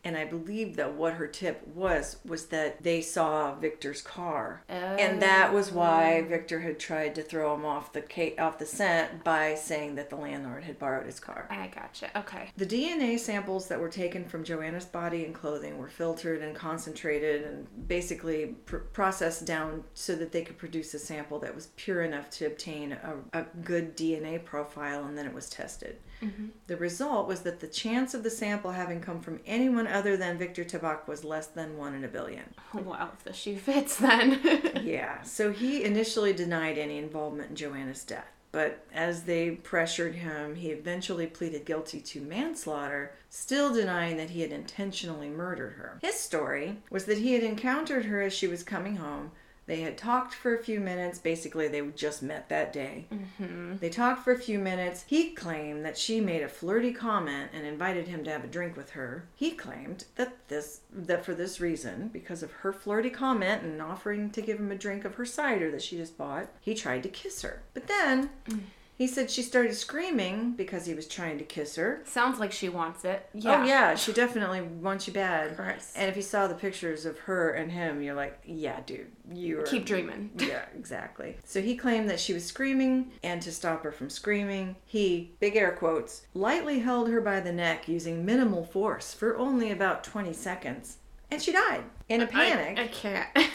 and 0.05 0.17
I 0.17 0.25
believe 0.25 0.77
that 0.77 0.95
what 0.95 1.15
her 1.15 1.27
tip 1.27 1.67
was 1.69 2.17
was 2.25 2.47
that 2.47 2.83
they 2.83 3.01
saw 3.01 3.55
Victor's 3.55 4.03
car, 4.03 4.63
and 4.69 5.21
that 5.23 5.53
was 5.53 5.71
why 5.71 6.23
oh. 6.25 6.29
Victor 6.29 6.61
had 6.61 6.79
tried 6.79 7.15
to 7.17 7.23
throw 7.23 7.55
him 7.55 7.65
off 7.65 7.93
the 7.93 8.39
off 8.39 8.59
the 8.59 8.67
scent 8.67 9.25
by 9.25 9.55
saying 9.55 9.97
that 9.97 10.11
the 10.11 10.17
landlord 10.17 10.65
had 10.65 10.79
borrowed 10.79 11.07
his 11.07 11.21
car. 11.21 11.47
I 11.51 11.67
gotcha. 11.69 12.17
Okay. 12.19 12.51
The 12.57 12.67
DNA 12.67 13.19
samples 13.19 13.69
that 13.69 13.81
were 13.81 13.89
taken 13.89 14.25
from 14.25 14.45
Joanna's 14.45 14.87
body 14.87 15.25
and 15.25 15.35
clothing 15.35 15.79
were 15.79 15.89
filtered 15.89 16.43
and 16.43 16.55
concentrated 16.55 17.45
and 17.45 17.89
basically 17.89 18.55
pr- 18.67 18.79
processed 18.79 19.47
down 19.47 19.85
so 19.95 20.15
that 20.17 20.33
they 20.33 20.43
could 20.43 20.59
produce 20.59 20.95
a 20.95 20.99
sample 20.99 21.39
that 21.41 21.55
was 21.55 21.69
pure 21.77 22.03
enough 22.03 22.31
to 22.31 22.47
obtain 22.47 22.93
a, 22.93 23.17
a 23.33 23.45
good 23.63 23.97
DNA 23.97 24.43
profile, 24.45 25.05
and 25.05 25.17
then 25.17 25.27
it 25.27 25.35
was 25.35 25.51
tested. 25.51 25.99
Mm-hmm. 26.23 26.47
The 26.67 26.77
result 26.77 27.27
was 27.27 27.41
that 27.43 27.61
the 27.61 27.67
chance 27.67 28.15
of 28.15 28.23
the 28.23 28.31
sample 28.31 28.73
having 28.73 29.01
come 29.01 29.21
from 29.21 29.41
anyone 29.47 29.87
other 29.87 30.17
than 30.17 30.39
Victor 30.39 30.65
Tabak 30.65 31.09
was 31.09 31.25
less 31.25 31.47
than 31.47 31.77
one 31.77 31.95
in 31.95 32.05
a 32.05 32.09
billion. 32.09 32.45
Oh, 32.75 32.81
well, 32.81 33.11
if 33.15 33.25
the 33.25 33.33
shoe 33.33 33.57
fits, 33.57 33.97
then. 33.97 34.41
Yeah, 34.83 35.23
so 35.23 35.53
he 35.53 35.85
initially 35.85 36.33
denied 36.33 36.79
any 36.79 36.99
involvement 36.99 37.51
in 37.51 37.57
Joanna's 37.57 38.03
death, 38.05 38.31
but 38.51 38.85
as 38.93 39.25
they 39.25 39.53
pressured 39.53 40.15
him, 40.15 40.55
he 40.55 40.71
eventually 40.71 41.27
pleaded 41.27 41.65
guilty 41.65 42.01
to 42.01 42.21
manslaughter, 42.21 43.15
still 43.29 43.73
denying 43.73 44.17
that 44.17 44.31
he 44.31 44.41
had 44.41 44.53
intentionally 44.53 45.29
murdered 45.29 45.75
her. 45.75 45.99
His 46.03 46.15
story 46.15 46.79
was 46.91 47.05
that 47.05 47.19
he 47.19 47.35
had 47.35 47.43
encountered 47.43 48.07
her 48.07 48.21
as 48.23 48.33
she 48.33 48.47
was 48.47 48.63
coming 48.63 48.97
home. 48.97 49.33
They 49.71 49.83
had 49.83 49.97
talked 49.97 50.35
for 50.35 50.53
a 50.53 50.65
few 50.65 50.81
minutes. 50.81 51.21
Basically, 51.21 51.69
they 51.69 51.81
just 51.95 52.25
met 52.25 52.49
that 52.49 52.73
day. 52.73 53.07
Mm-hmm. 53.15 53.77
They 53.77 53.89
talked 53.89 54.25
for 54.25 54.33
a 54.33 54.39
few 54.39 54.59
minutes. 54.59 55.05
He 55.07 55.31
claimed 55.31 55.85
that 55.85 55.97
she 55.97 56.21
made 56.21 56.43
a 56.43 56.49
flirty 56.49 56.93
comment 56.93 57.53
and 57.55 57.65
invited 57.65 58.09
him 58.09 58.25
to 58.25 58.33
have 58.33 58.43
a 58.43 58.49
drink 58.49 58.77
with 58.77 58.91
her. 58.91 59.29
He 59.37 59.53
claimed 59.53 60.07
that 60.17 60.49
this 60.49 60.81
that 60.93 61.25
for 61.25 61.37
this 61.37 61.61
reason, 61.61 62.09
because 62.09 62.43
of 62.43 62.51
her 62.51 62.73
flirty 62.73 63.11
comment 63.11 63.63
and 63.63 63.81
offering 63.81 64.31
to 64.31 64.43
give 64.43 64.59
him 64.59 64.73
a 64.73 64.75
drink 64.75 65.05
of 65.05 65.15
her 65.15 65.25
cider 65.25 65.71
that 65.71 65.83
she 65.83 65.97
just 65.97 66.19
bought, 66.19 66.49
he 66.61 66.75
tried 66.75 67.05
to 67.05 67.09
kiss 67.09 67.43
her. 67.43 67.63
But 67.73 67.87
then 67.87 68.31
mm. 68.49 68.63
He 69.01 69.07
said 69.07 69.31
she 69.31 69.41
started 69.41 69.75
screaming 69.75 70.53
because 70.53 70.85
he 70.85 70.93
was 70.93 71.09
trying 71.09 71.39
to 71.39 71.45
kiss 71.45 71.77
her. 71.77 72.03
Sounds 72.05 72.39
like 72.39 72.53
she 72.53 72.69
wants 72.69 73.03
it. 73.03 73.27
Yeah. 73.33 73.63
Oh 73.63 73.65
yeah, 73.65 73.95
she 73.95 74.13
definitely 74.13 74.61
wants 74.61 75.07
you 75.07 75.15
bad. 75.15 75.57
course. 75.57 75.95
And 75.97 76.11
if 76.11 76.17
you 76.17 76.23
saw 76.23 76.47
the 76.47 76.55
pictures 76.55 77.07
of 77.07 77.19
her 77.21 77.53
and 77.53 77.73
him, 77.73 78.03
you're 78.03 78.15
like, 78.15 78.39
yeah, 78.45 78.81
dude, 78.85 79.07
you 79.33 79.61
are 79.61 79.63
Keep 79.63 79.87
dreaming. 79.87 80.29
yeah, 80.39 80.67
exactly. 80.77 81.39
So 81.47 81.63
he 81.63 81.77
claimed 81.77 82.11
that 82.11 82.21
she 82.21 82.35
was 82.35 82.45
screaming, 82.45 83.11
and 83.23 83.41
to 83.41 83.51
stop 83.53 83.85
her 83.85 83.91
from 83.91 84.11
screaming, 84.11 84.77
he, 84.85 85.33
big 85.41 85.57
air 85.57 85.73
quotes, 85.73 86.27
lightly 86.35 86.81
held 86.81 87.09
her 87.09 87.23
by 87.23 87.41
the 87.41 87.53
neck 87.53 87.89
using 87.89 88.27
minimal 88.27 88.67
force 88.67 89.15
for 89.15 89.35
only 89.39 89.71
about 89.71 90.05
20 90.05 90.35
seconds. 90.35 90.99
And 91.31 91.41
she 91.41 91.53
died. 91.53 91.85
In 92.11 92.21
a 92.21 92.27
panic, 92.27 92.79
I, 92.79 92.83
I 92.83 92.89
can't. 92.89 93.29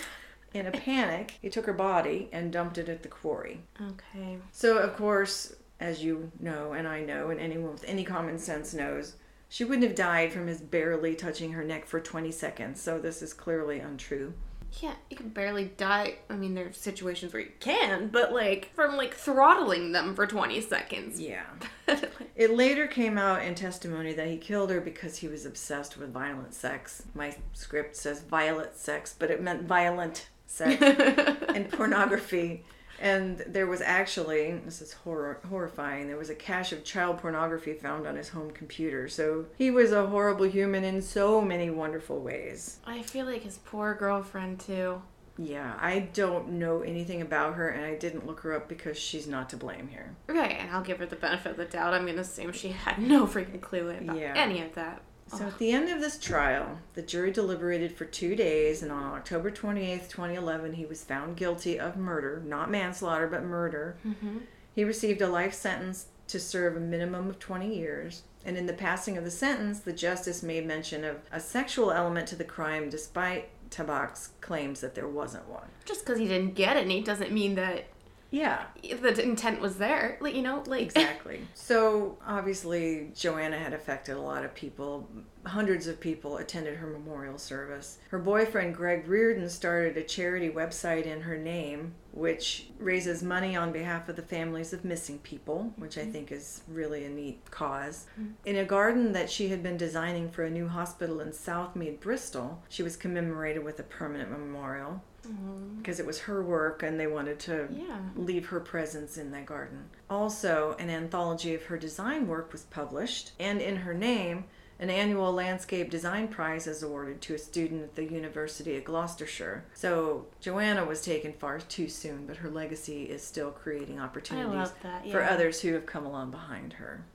in 0.55 0.65
a 0.67 0.71
panic, 0.71 1.37
he 1.41 1.49
took 1.49 1.65
her 1.65 1.73
body 1.73 2.29
and 2.31 2.51
dumped 2.51 2.77
it 2.77 2.89
at 2.89 3.03
the 3.03 3.09
quarry. 3.09 3.61
okay. 3.81 4.37
So, 4.51 4.77
of 4.77 4.95
course, 4.95 5.55
as 5.79 6.03
you 6.03 6.31
know, 6.39 6.73
and 6.73 6.87
I 6.87 7.01
know, 7.01 7.29
and 7.29 7.39
anyone 7.39 7.73
with 7.73 7.83
any 7.85 8.03
common 8.03 8.37
sense 8.39 8.73
knows, 8.73 9.15
she 9.49 9.63
wouldn't 9.63 9.87
have 9.87 9.95
died 9.95 10.31
from 10.33 10.47
his 10.47 10.61
barely 10.61 11.15
touching 11.15 11.51
her 11.51 11.63
neck 11.63 11.85
for 11.85 11.99
20 11.99 12.31
seconds, 12.31 12.81
so 12.81 12.99
this 12.99 13.21
is 13.21 13.33
clearly 13.33 13.79
untrue. 13.79 14.33
can't 14.71 14.97
you 15.09 15.15
can 15.15 15.29
barely 15.29 15.65
die. 15.65 16.15
I 16.29 16.35
mean, 16.35 16.55
there's 16.55 16.77
situations 16.77 17.31
where 17.31 17.43
you 17.43 17.51
can, 17.59 18.07
but 18.07 18.33
like 18.33 18.71
from 18.73 18.97
like 18.97 19.13
throttling 19.13 19.91
them 19.91 20.15
for 20.15 20.25
20 20.25 20.59
seconds. 20.61 21.19
Yeah. 21.19 21.45
It 22.35 22.51
later 22.51 22.85
came 22.85 23.17
out 23.17 23.43
in 23.43 23.55
testimony 23.55 24.11
that 24.11 24.27
he 24.27 24.35
killed 24.35 24.69
her 24.69 24.81
because 24.81 25.15
he 25.19 25.29
was 25.29 25.45
obsessed 25.45 25.95
with 25.97 26.11
violent 26.11 26.53
sex. 26.53 27.03
My 27.13 27.33
script 27.53 27.95
says 27.95 28.21
violent 28.23 28.75
sex, 28.75 29.15
but 29.17 29.31
it 29.31 29.41
meant 29.41 29.63
violent 29.63 30.27
sex 30.47 30.81
and 31.55 31.69
pornography. 31.71 32.63
And 32.99 33.39
there 33.47 33.67
was 33.67 33.81
actually, 33.81 34.53
this 34.63 34.81
is 34.81 34.93
horror, 34.93 35.39
horrifying, 35.49 36.07
there 36.07 36.15
was 36.17 36.29
a 36.29 36.35
cache 36.35 36.71
of 36.71 36.85
child 36.85 37.17
pornography 37.17 37.73
found 37.73 38.07
on 38.07 38.15
his 38.15 38.29
home 38.29 38.51
computer. 38.51 39.09
So 39.09 39.45
he 39.57 39.69
was 39.69 39.91
a 39.91 40.07
horrible 40.07 40.45
human 40.45 40.85
in 40.85 41.01
so 41.01 41.41
many 41.41 41.69
wonderful 41.69 42.19
ways. 42.21 42.79
I 42.85 43.01
feel 43.01 43.25
like 43.25 43.43
his 43.43 43.57
poor 43.57 43.93
girlfriend 43.95 44.61
too. 44.61 45.01
Yeah, 45.37 45.73
I 45.81 46.07
don't 46.13 46.51
know 46.53 46.79
anything 46.79 47.21
about 47.21 47.55
her, 47.55 47.67
and 47.67 47.83
I 47.83 47.95
didn't 47.95 48.25
look 48.25 48.39
her 48.39 48.53
up 48.53 48.69
because 48.69 48.97
she's 48.97 49.27
not 49.27 49.49
to 49.49 49.57
blame 49.57 49.89
here. 49.89 50.15
Okay, 50.29 50.55
and 50.61 50.71
I'll 50.71 50.81
give 50.81 50.99
her 50.99 51.05
the 51.05 51.17
benefit 51.17 51.51
of 51.51 51.57
the 51.57 51.65
doubt. 51.65 51.93
I'm 51.93 52.05
gonna 52.05 52.21
assume 52.21 52.53
she 52.53 52.69
had 52.69 52.99
no 52.99 53.27
freaking 53.27 53.59
clue 53.59 53.89
about 53.89 54.17
Yeah. 54.17 54.31
any 54.37 54.61
of 54.61 54.73
that. 54.75 55.01
So 55.27 55.45
at 55.45 55.57
the 55.57 55.71
end 55.71 55.89
of 55.89 55.99
this 55.99 56.19
trial, 56.19 56.77
the 56.93 57.01
jury 57.01 57.31
deliberated 57.31 57.91
for 57.97 58.05
two 58.05 58.35
days, 58.35 58.83
and 58.83 58.91
on 58.91 59.03
October 59.03 59.49
28th, 59.49 60.07
2011, 60.07 60.73
he 60.73 60.85
was 60.85 61.03
found 61.03 61.35
guilty 61.35 61.79
of 61.79 61.97
murder, 61.97 62.43
not 62.45 62.69
manslaughter, 62.69 63.27
but 63.27 63.43
murder. 63.43 63.97
Mm-hmm. 64.05 64.39
He 64.75 64.83
received 64.83 65.21
a 65.21 65.27
life 65.27 65.53
sentence 65.53 66.07
to 66.27 66.39
serve 66.39 66.77
a 66.77 66.79
minimum 66.79 67.29
of 67.29 67.39
20 67.39 67.75
years. 67.75 68.23
And 68.45 68.55
in 68.57 68.67
the 68.67 68.73
passing 68.73 69.17
of 69.17 69.23
the 69.23 69.31
sentence, 69.31 69.79
the 69.79 69.93
justice 69.93 70.43
made 70.43 70.67
mention 70.67 71.03
of 71.03 71.17
a 71.31 71.39
sexual 71.39 71.91
element 71.91 72.27
to 72.27 72.35
the 72.35 72.43
crime, 72.43 72.89
despite 72.89 73.49
Tabak's 73.71 74.29
claims 74.41 74.81
that 74.81 74.93
there 74.93 75.07
wasn't 75.07 75.49
one. 75.49 75.67
Just 75.85 76.05
because 76.05 76.19
he 76.19 76.27
didn't 76.27 76.53
get 76.53 76.77
any 76.77 77.01
doesn't 77.01 77.31
mean 77.31 77.55
that 77.55 77.85
Yeah, 78.31 78.65
the 78.81 79.21
intent 79.21 79.61
was 79.61 79.77
there. 79.77 80.17
Like 80.19 80.35
you 80.35 80.41
know, 80.41 80.63
like 80.67 80.81
Exactly. 80.81 81.41
so 81.53 82.17
obviously, 82.25 83.11
Joanna 83.15 83.57
had 83.57 83.73
affected 83.73 84.17
a 84.17 84.21
lot 84.21 84.43
of 84.43 84.53
people. 84.53 85.07
Hundreds 85.45 85.85
of 85.85 85.99
people 85.99 86.37
attended 86.37 86.75
her 86.75 86.87
memorial 86.87 87.37
service. 87.37 87.99
Her 88.09 88.17
boyfriend, 88.17 88.75
Greg 88.75 89.07
Reardon, 89.07 89.47
started 89.47 89.95
a 89.95 90.03
charity 90.03 90.49
website 90.49 91.05
in 91.05 91.21
her 91.21 91.37
name, 91.37 91.93
which 92.13 92.67
raises 92.79 93.21
money 93.21 93.55
on 93.55 93.71
behalf 93.71 94.09
of 94.09 94.15
the 94.15 94.23
families 94.23 94.73
of 94.73 94.83
missing 94.83 95.19
people, 95.19 95.71
which 95.77 95.97
I 95.97 96.01
mm-hmm. 96.01 96.11
think 96.11 96.31
is 96.31 96.63
really 96.67 97.05
a 97.05 97.09
neat 97.09 97.51
cause. 97.51 98.07
Mm-hmm. 98.19 98.31
In 98.45 98.55
a 98.55 98.65
garden 98.65 99.13
that 99.13 99.29
she 99.29 99.49
had 99.49 99.61
been 99.61 99.77
designing 99.77 100.31
for 100.31 100.43
a 100.43 100.49
new 100.49 100.67
hospital 100.67 101.19
in 101.19 101.29
Southmead, 101.29 101.99
Bristol, 101.99 102.63
she 102.67 102.81
was 102.81 102.97
commemorated 102.97 103.63
with 103.63 103.79
a 103.79 103.83
permanent 103.83 104.31
memorial 104.31 105.03
Mm-hmm. 105.25 105.77
because 105.77 105.99
it 105.99 106.05
was 106.05 106.19
her 106.21 106.41
work 106.43 106.81
and 106.83 106.99
they 106.99 107.07
wanted 107.07 107.39
to 107.41 107.67
Yeah. 107.71 107.97
leave 108.15 108.47
her 108.47 108.59
presence 108.59 109.17
in 109.17 109.31
that 109.31 109.45
garden. 109.45 109.85
Also, 110.09 110.75
an 110.79 110.89
anthology 110.89 111.53
of 111.53 111.63
her 111.65 111.77
design 111.77 112.27
work 112.27 112.51
was 112.51 112.63
published, 112.63 113.31
and 113.39 113.61
in 113.61 113.77
her 113.77 113.93
name, 113.93 114.45
an 114.79 114.89
annual 114.89 115.31
landscape 115.31 115.89
design 115.89 116.27
prize 116.27 116.67
is 116.67 116.83
awarded 116.83 117.21
to 117.21 117.33
a 117.35 117.37
student 117.37 117.81
at 117.83 117.95
the 117.95 118.03
University 118.03 118.75
of 118.77 118.83
Gloucestershire. 118.83 119.63
So, 119.73 120.25
Joanna 120.41 120.83
was 120.85 121.01
taken 121.01 121.31
far 121.33 121.59
too 121.59 121.87
soon, 121.87 122.25
but 122.27 122.37
her 122.37 122.49
legacy 122.49 123.03
is 123.03 123.23
still 123.23 123.51
creating 123.51 123.99
opportunities 124.01 124.73
that. 124.83 125.09
for 125.11 125.23
others 125.23 125.61
who 125.61 125.73
have 125.73 125.85
come 125.85 126.05
along 126.05 126.31
behind 126.31 126.73
her. 126.73 127.05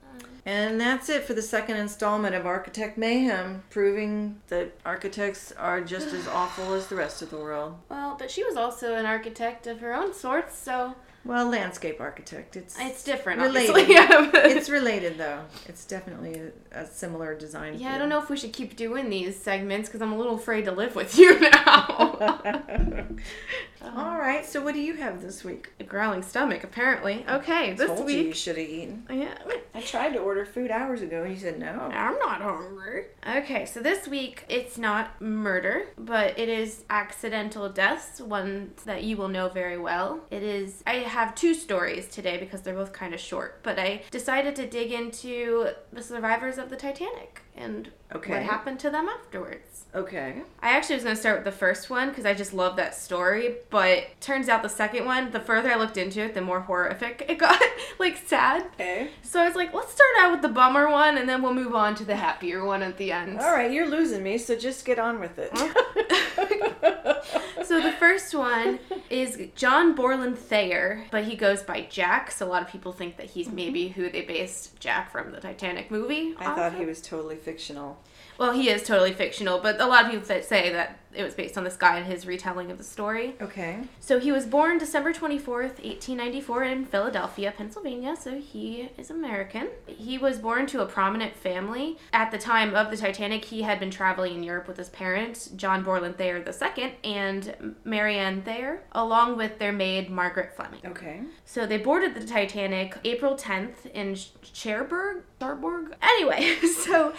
And 0.45 0.81
that's 0.81 1.07
it 1.09 1.23
for 1.23 1.33
the 1.35 1.41
second 1.41 1.77
installment 1.77 2.33
of 2.33 2.45
Architect 2.47 2.97
Mayhem, 2.97 3.61
proving 3.69 4.41
that 4.47 4.73
architects 4.85 5.51
are 5.51 5.81
just 5.81 6.07
as 6.13 6.27
awful 6.33 6.73
as 6.73 6.87
the 6.87 6.95
rest 6.95 7.21
of 7.21 7.29
the 7.29 7.37
world. 7.37 7.75
Well, 7.89 8.15
but 8.17 8.31
she 8.31 8.43
was 8.43 8.55
also 8.55 8.95
an 8.95 9.05
architect 9.05 9.67
of 9.67 9.79
her 9.81 9.93
own 9.93 10.13
sorts, 10.15 10.57
so 10.57 10.95
Well, 11.23 11.47
landscape 11.47 12.01
architect. 12.01 12.55
It's 12.55 12.75
it's 12.79 13.03
different. 13.03 13.39
Related. 13.41 13.69
Obviously. 13.69 13.93
yeah, 13.95 14.31
it's 14.33 14.67
related 14.71 15.19
though. 15.19 15.41
It's 15.67 15.85
definitely 15.85 16.41
a, 16.73 16.81
a 16.81 16.85
similar 16.87 17.35
design. 17.37 17.77
yeah, 17.77 17.93
I 17.93 17.99
don't 17.99 18.09
know 18.09 18.19
if 18.21 18.27
we 18.31 18.35
should 18.37 18.51
keep 18.53 18.75
doing 18.75 19.11
these 19.11 19.39
segments 19.39 19.89
because 19.89 20.01
I'm 20.01 20.11
a 20.11 20.17
little 20.17 20.35
afraid 20.35 20.65
to 20.65 20.71
live 20.71 20.95
with 20.95 21.15
you 21.19 21.39
now. 21.51 22.10
All 23.81 24.17
right. 24.17 24.45
So 24.45 24.61
what 24.61 24.73
do 24.73 24.79
you 24.79 24.95
have 24.95 25.21
this 25.21 25.43
week? 25.43 25.71
a 25.79 25.83
growling 25.83 26.21
stomach, 26.21 26.63
apparently. 26.63 27.25
Okay, 27.27 27.73
this 27.73 27.87
Told 27.87 28.09
you 28.09 28.17
you 28.17 28.33
should 28.33 28.57
have 28.57 28.67
eaten. 28.69 29.05
Yeah. 29.09 29.33
I 29.73 29.81
tried 29.81 30.11
to 30.13 30.19
order 30.19 30.45
food 30.45 30.69
hours 30.69 31.01
ago, 31.01 31.23
and 31.23 31.33
you 31.33 31.39
said 31.39 31.57
no. 31.57 31.71
I'm 31.91 32.17
not 32.19 32.41
hungry. 32.41 33.05
Okay, 33.27 33.65
so 33.65 33.79
this 33.79 34.07
week 34.07 34.45
it's 34.49 34.77
not 34.77 35.19
murder, 35.21 35.87
but 35.97 36.37
it 36.37 36.49
is 36.49 36.83
accidental 36.89 37.69
deaths, 37.69 38.19
one 38.21 38.71
that 38.85 39.03
you 39.03 39.17
will 39.17 39.29
know 39.29 39.49
very 39.49 39.77
well. 39.77 40.19
It 40.29 40.43
is, 40.43 40.83
I 40.85 40.95
have 40.97 41.33
two 41.35 41.53
stories 41.53 42.07
today 42.09 42.37
because 42.37 42.61
they're 42.61 42.75
both 42.75 42.93
kind 42.93 43.13
of 43.13 43.19
short, 43.19 43.63
but 43.63 43.79
I 43.79 44.03
decided 44.11 44.55
to 44.57 44.67
dig 44.67 44.91
into 44.91 45.69
the 45.91 46.03
survivors 46.03 46.57
of 46.57 46.69
the 46.69 46.75
Titanic 46.75 47.41
and 47.55 47.89
Okay. 48.13 48.33
what 48.33 48.43
happened 48.43 48.79
to 48.81 48.89
them 48.89 49.07
afterwards. 49.07 49.85
Okay. 49.95 50.41
I 50.61 50.71
actually 50.71 50.95
was 50.95 51.03
going 51.05 51.15
to 51.15 51.19
start 51.19 51.37
with 51.37 51.45
the 51.45 51.51
first 51.57 51.89
one 51.89 52.10
because 52.11 52.25
I 52.25 52.33
just 52.33 52.53
love 52.53 52.75
that 52.75 52.95
story, 52.95 53.55
but 53.69 54.05
turns 54.21 54.49
out 54.49 54.63
the 54.63 54.69
second 54.69 55.05
one, 55.05 55.31
the 55.31 55.39
further 55.39 55.71
I 55.71 55.75
looked 55.75 55.97
into 55.97 56.21
it, 56.21 56.33
the 56.33 56.41
more 56.41 56.61
horrific 56.61 57.25
it 57.29 57.37
got, 57.37 57.61
like 57.99 58.17
sad. 58.17 58.65
Okay. 58.73 59.09
So 59.23 59.41
I 59.41 59.45
was 59.47 59.55
like, 59.55 59.73
let's 59.73 59.91
start 59.91 60.09
out 60.19 60.31
with 60.31 60.41
the 60.41 60.49
bummer 60.49 60.89
one 60.89 61.17
and 61.17 61.27
then 61.27 61.41
we'll 61.41 61.53
move 61.53 61.75
on 61.75 61.95
to 61.95 62.05
the 62.05 62.15
happier 62.15 62.63
one 62.63 62.83
at 62.83 62.97
the 62.97 63.11
end. 63.11 63.39
All 63.39 63.51
right. 63.51 63.71
You're 63.71 63.89
losing 63.89 64.23
me, 64.23 64.37
so 64.37 64.55
just 64.55 64.85
get 64.85 64.99
on 64.99 65.19
with 65.19 65.39
it. 65.39 65.51
So 67.71 67.79
the 67.79 67.93
first 67.93 68.35
one 68.35 68.79
is 69.09 69.41
John 69.55 69.95
Borland 69.95 70.37
Thayer, 70.37 71.05
but 71.09 71.23
he 71.23 71.37
goes 71.37 71.63
by 71.63 71.87
Jack. 71.89 72.29
So 72.29 72.45
a 72.45 72.49
lot 72.49 72.61
of 72.61 72.67
people 72.67 72.91
think 72.91 73.15
that 73.15 73.27
he's 73.27 73.47
mm-hmm. 73.47 73.55
maybe 73.55 73.87
who 73.87 74.09
they 74.09 74.23
based 74.23 74.77
Jack 74.81 75.09
from 75.09 75.31
the 75.31 75.39
Titanic 75.39 75.89
movie. 75.89 76.35
I 76.37 76.53
thought 76.53 76.73
of. 76.73 76.79
he 76.79 76.85
was 76.85 77.01
totally 77.01 77.37
fictional. 77.37 77.97
Well, 78.37 78.51
he 78.51 78.69
is 78.69 78.83
totally 78.83 79.13
fictional, 79.13 79.59
but 79.59 79.79
a 79.79 79.85
lot 79.85 80.03
of 80.03 80.11
people 80.11 80.25
say 80.25 80.73
that 80.73 80.99
it 81.13 81.23
was 81.23 81.33
based 81.33 81.57
on 81.57 81.63
this 81.63 81.77
guy 81.77 81.97
and 81.97 82.05
his 82.05 82.25
retelling 82.25 82.71
of 82.71 82.77
the 82.77 82.83
story. 82.83 83.35
Okay. 83.41 83.79
So 83.99 84.19
he 84.19 84.31
was 84.31 84.45
born 84.45 84.77
December 84.77 85.13
24th, 85.13 85.83
1894 85.83 86.63
in 86.63 86.85
Philadelphia, 86.85 87.53
Pennsylvania, 87.55 88.15
so 88.15 88.39
he 88.39 88.89
is 88.97 89.09
American. 89.09 89.69
He 89.85 90.17
was 90.17 90.39
born 90.39 90.65
to 90.67 90.81
a 90.81 90.85
prominent 90.85 91.35
family. 91.35 91.97
At 92.13 92.31
the 92.31 92.37
time 92.37 92.75
of 92.75 92.91
the 92.91 92.97
Titanic, 92.97 93.45
he 93.45 93.61
had 93.63 93.79
been 93.79 93.91
traveling 93.91 94.35
in 94.35 94.43
Europe 94.43 94.67
with 94.67 94.77
his 94.77 94.89
parents, 94.89 95.47
John 95.49 95.83
Borland 95.83 96.17
Thayer 96.17 96.37
II 96.37 96.93
and 97.03 97.75
Marianne 97.83 98.41
Thayer, 98.41 98.81
along 98.91 99.37
with 99.37 99.59
their 99.59 99.71
maid 99.71 100.09
Margaret 100.09 100.55
Fleming. 100.55 100.81
Okay. 100.85 101.21
So 101.45 101.65
they 101.65 101.77
boarded 101.77 102.15
the 102.15 102.25
Titanic 102.25 102.97
April 103.03 103.35
10th 103.35 103.85
in 103.93 104.15
Cherbourg. 104.53 105.23
Cherbourg? 105.39 105.95
Anyway, 106.01 106.55
so 106.83 107.13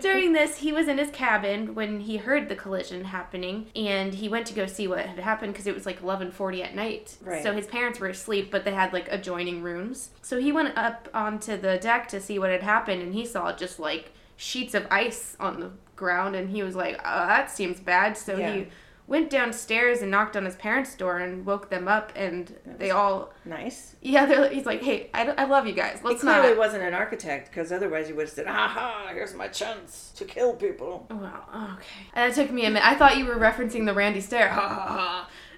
during 0.00 0.32
this, 0.32 0.58
he 0.58 0.72
was 0.72 0.88
in 0.88 0.98
his 0.98 1.10
cabin 1.10 1.74
when 1.74 2.00
he 2.00 2.16
heard 2.16 2.48
the 2.48 2.56
collision 2.56 3.04
happening, 3.38 3.66
and 3.76 4.14
he 4.14 4.28
went 4.28 4.46
to 4.46 4.54
go 4.54 4.66
see 4.66 4.86
what 4.88 5.04
had 5.06 5.18
happened 5.18 5.52
because 5.52 5.66
it 5.66 5.74
was 5.74 5.86
like 5.86 6.00
11:40 6.02 6.62
at 6.62 6.74
night. 6.74 7.16
Right. 7.22 7.42
So 7.42 7.52
his 7.52 7.66
parents 7.66 8.00
were 8.00 8.08
asleep, 8.08 8.50
but 8.50 8.64
they 8.64 8.72
had 8.72 8.92
like 8.92 9.08
adjoining 9.10 9.62
rooms. 9.62 10.10
So 10.22 10.38
he 10.38 10.52
went 10.52 10.76
up 10.76 11.08
onto 11.14 11.56
the 11.56 11.78
deck 11.78 12.08
to 12.08 12.20
see 12.20 12.38
what 12.38 12.50
had 12.50 12.62
happened, 12.62 13.02
and 13.02 13.14
he 13.14 13.24
saw 13.24 13.52
just 13.52 13.78
like 13.78 14.12
sheets 14.36 14.74
of 14.74 14.86
ice 14.90 15.36
on 15.40 15.60
the 15.60 15.70
ground, 15.96 16.36
and 16.36 16.50
he 16.50 16.62
was 16.62 16.76
like, 16.76 17.00
"Oh, 17.04 17.26
that 17.26 17.50
seems 17.50 17.80
bad." 17.80 18.16
So 18.16 18.36
Yeah. 18.36 18.52
he 18.52 18.66
went 19.08 19.30
downstairs 19.30 20.02
and 20.02 20.10
knocked 20.10 20.36
on 20.36 20.44
his 20.44 20.54
parents' 20.54 20.94
door 20.94 21.18
and 21.18 21.44
woke 21.44 21.70
them 21.70 21.88
up, 21.88 22.12
and 22.14 22.54
they 22.78 22.90
all 22.90 23.32
Nice. 23.44 23.96
yeah, 24.02 24.26
they're, 24.26 24.48
he's 24.50 24.66
like, 24.66 24.82
hey, 24.82 25.08
I, 25.14 25.26
I 25.30 25.44
love 25.46 25.66
you 25.66 25.72
guys. 25.72 26.00
Let's 26.04 26.20
he 26.22 26.28
clearly 26.28 26.50
not. 26.50 26.58
wasn't 26.58 26.82
an 26.84 26.94
architect, 26.94 27.48
because 27.50 27.72
otherwise 27.72 28.06
he 28.06 28.12
would 28.12 28.26
have 28.26 28.32
said, 28.34 28.46
"Aha! 28.46 29.08
Here's 29.12 29.34
my 29.34 29.48
chance 29.48 30.12
to 30.16 30.24
kill 30.24 30.52
people." 30.54 31.06
Well, 31.10 31.48
okay. 31.74 31.84
And 32.14 32.30
that 32.30 32.34
took 32.40 32.52
me 32.52 32.66
a 32.66 32.70
minute. 32.70 32.86
I 32.86 32.94
thought 32.94 33.16
you 33.16 33.24
were 33.24 33.36
referencing 33.36 33.86
the 33.86 33.94
Randy 33.94 34.20
Stare. 34.20 34.50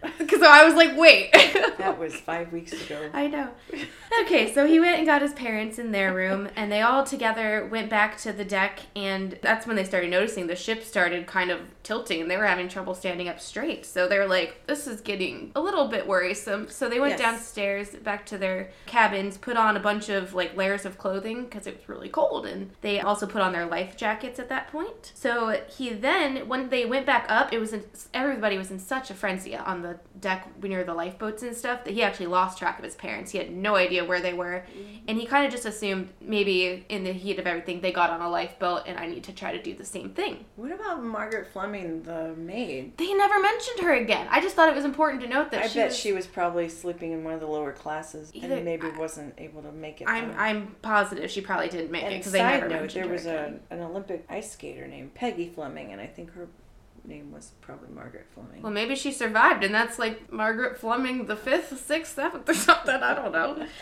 Because 0.18 0.42
I 0.42 0.64
was 0.64 0.74
like, 0.74 0.96
wait. 0.96 1.30
That 1.80 1.98
was 1.98 2.14
five 2.14 2.52
weeks 2.52 2.72
ago. 2.72 3.08
I 3.14 3.26
know. 3.26 3.48
Okay, 4.22 4.52
so 4.52 4.66
he 4.66 4.78
went 4.78 4.98
and 4.98 5.06
got 5.06 5.22
his 5.22 5.32
parents 5.32 5.78
in 5.78 5.92
their 5.92 6.12
room, 6.14 6.48
and 6.54 6.70
they 6.70 6.82
all 6.82 7.04
together 7.04 7.66
went 7.70 7.88
back 7.88 8.18
to 8.18 8.32
the 8.34 8.44
deck, 8.44 8.80
and 8.94 9.38
that's 9.40 9.66
when 9.66 9.76
they 9.76 9.84
started 9.84 10.10
noticing 10.10 10.46
the 10.46 10.54
ship 10.56 10.84
started 10.84 11.26
kind 11.26 11.50
of 11.50 11.60
tilting, 11.82 12.20
and 12.20 12.30
they 12.30 12.36
were 12.36 12.44
having 12.46 12.68
trouble 12.68 12.94
standing 12.94 13.28
up 13.30 13.40
straight. 13.40 13.86
So 13.86 14.06
they 14.08 14.18
were 14.18 14.26
like, 14.26 14.66
this 14.66 14.86
is 14.86 15.00
getting 15.00 15.52
a 15.56 15.60
little 15.60 15.88
bit 15.88 16.06
worrisome. 16.06 16.68
So 16.68 16.88
they 16.90 17.00
went 17.00 17.12
Yes. 17.12 17.20
downstairs 17.20 17.88
back 17.90 18.26
to 18.26 18.36
their 18.38 18.70
cabins, 18.86 19.38
put 19.38 19.56
on 19.56 19.74
a 19.76 19.80
bunch 19.80 20.10
of 20.10 20.34
like 20.34 20.54
layers 20.54 20.84
of 20.84 20.98
clothing 20.98 21.44
because 21.44 21.66
it 21.66 21.76
was 21.78 21.88
really 21.88 22.10
cold, 22.10 22.44
and 22.46 22.70
they 22.82 23.00
also 23.00 23.26
put 23.26 23.40
on 23.40 23.52
their 23.52 23.66
life 23.66 23.96
jackets 23.96 24.38
at 24.38 24.50
that 24.50 24.68
point. 24.68 25.12
So 25.14 25.62
he 25.66 25.90
then, 25.94 26.46
when 26.46 26.68
they 26.68 26.84
went 26.84 27.06
back 27.06 27.24
up, 27.30 27.54
it 27.54 27.58
was 27.58 27.72
in, 27.72 27.84
everybody 28.12 28.58
was 28.58 28.70
in 28.70 28.78
such 28.78 29.10
a 29.10 29.14
frenzy 29.14 29.56
on 29.56 29.80
the 29.80 29.89
the 29.92 30.18
deck 30.20 30.62
near 30.62 30.84
the 30.84 30.94
lifeboats 30.94 31.42
and 31.42 31.56
stuff 31.56 31.84
that 31.84 31.94
he 31.94 32.02
actually 32.02 32.26
lost 32.26 32.58
track 32.58 32.78
of 32.78 32.84
his 32.84 32.94
parents. 32.94 33.30
He 33.30 33.38
had 33.38 33.50
no 33.50 33.76
idea 33.76 34.04
where 34.04 34.20
they 34.20 34.32
were. 34.32 34.64
Mm. 34.76 35.00
And 35.08 35.18
he 35.18 35.26
kind 35.26 35.46
of 35.46 35.52
just 35.52 35.66
assumed 35.66 36.10
maybe 36.20 36.84
in 36.88 37.04
the 37.04 37.12
heat 37.12 37.38
of 37.38 37.46
everything 37.46 37.80
they 37.80 37.92
got 37.92 38.10
on 38.10 38.20
a 38.20 38.28
lifeboat 38.28 38.82
and 38.86 38.98
I 38.98 39.06
need 39.06 39.24
to 39.24 39.32
try 39.32 39.56
to 39.56 39.62
do 39.62 39.74
the 39.74 39.84
same 39.84 40.10
thing. 40.10 40.44
What 40.56 40.72
about 40.72 41.02
Margaret 41.02 41.48
Fleming, 41.52 42.02
the 42.02 42.34
maid? 42.36 42.96
They 42.96 43.12
never 43.14 43.40
mentioned 43.40 43.80
her 43.80 43.94
again. 43.94 44.26
I 44.30 44.40
just 44.40 44.56
thought 44.56 44.68
it 44.68 44.74
was 44.74 44.84
important 44.84 45.22
to 45.22 45.28
note 45.28 45.50
that 45.50 45.64
I 45.64 45.68
she 45.68 45.78
bet 45.78 45.88
was, 45.88 45.98
she 45.98 46.12
was 46.12 46.26
probably 46.26 46.68
sleeping 46.68 47.12
in 47.12 47.24
one 47.24 47.34
of 47.34 47.40
the 47.40 47.46
lower 47.46 47.72
classes 47.72 48.30
Either- 48.34 48.56
and 48.56 48.64
maybe 48.64 48.88
wasn't 48.98 49.34
able 49.38 49.62
to 49.62 49.72
make 49.72 50.00
it. 50.00 50.08
I'm 50.08 50.30
home. 50.30 50.34
I'm 50.38 50.76
positive 50.82 51.30
she 51.30 51.40
probably 51.40 51.68
didn't 51.68 51.90
make 51.90 52.04
it 52.04 52.18
because 52.18 52.32
they 52.32 52.42
never 52.42 52.68
note, 52.68 52.80
mentioned 52.80 53.04
there 53.04 53.08
her 53.08 53.14
was 53.14 53.26
a, 53.26 53.58
an 53.70 53.80
Olympic 53.80 54.24
ice 54.28 54.52
skater 54.52 54.86
named 54.86 55.14
Peggy 55.14 55.48
Fleming, 55.48 55.92
and 55.92 56.00
I 56.00 56.06
think 56.06 56.32
her 56.32 56.48
name 57.04 57.32
was 57.32 57.52
probably 57.60 57.88
Margaret 57.94 58.26
Fleming. 58.34 58.62
Well, 58.62 58.72
maybe 58.72 58.94
she 58.94 59.12
survived, 59.12 59.64
and 59.64 59.74
that's 59.74 59.98
like 59.98 60.32
Margaret 60.32 60.78
Fleming 60.78 61.26
the 61.26 61.36
fifth, 61.36 61.84
sixth, 61.84 62.14
seventh, 62.14 62.48
or 62.48 62.54
something. 62.54 62.94
I 63.02 63.14
don't 63.14 63.32
know. 63.32 63.66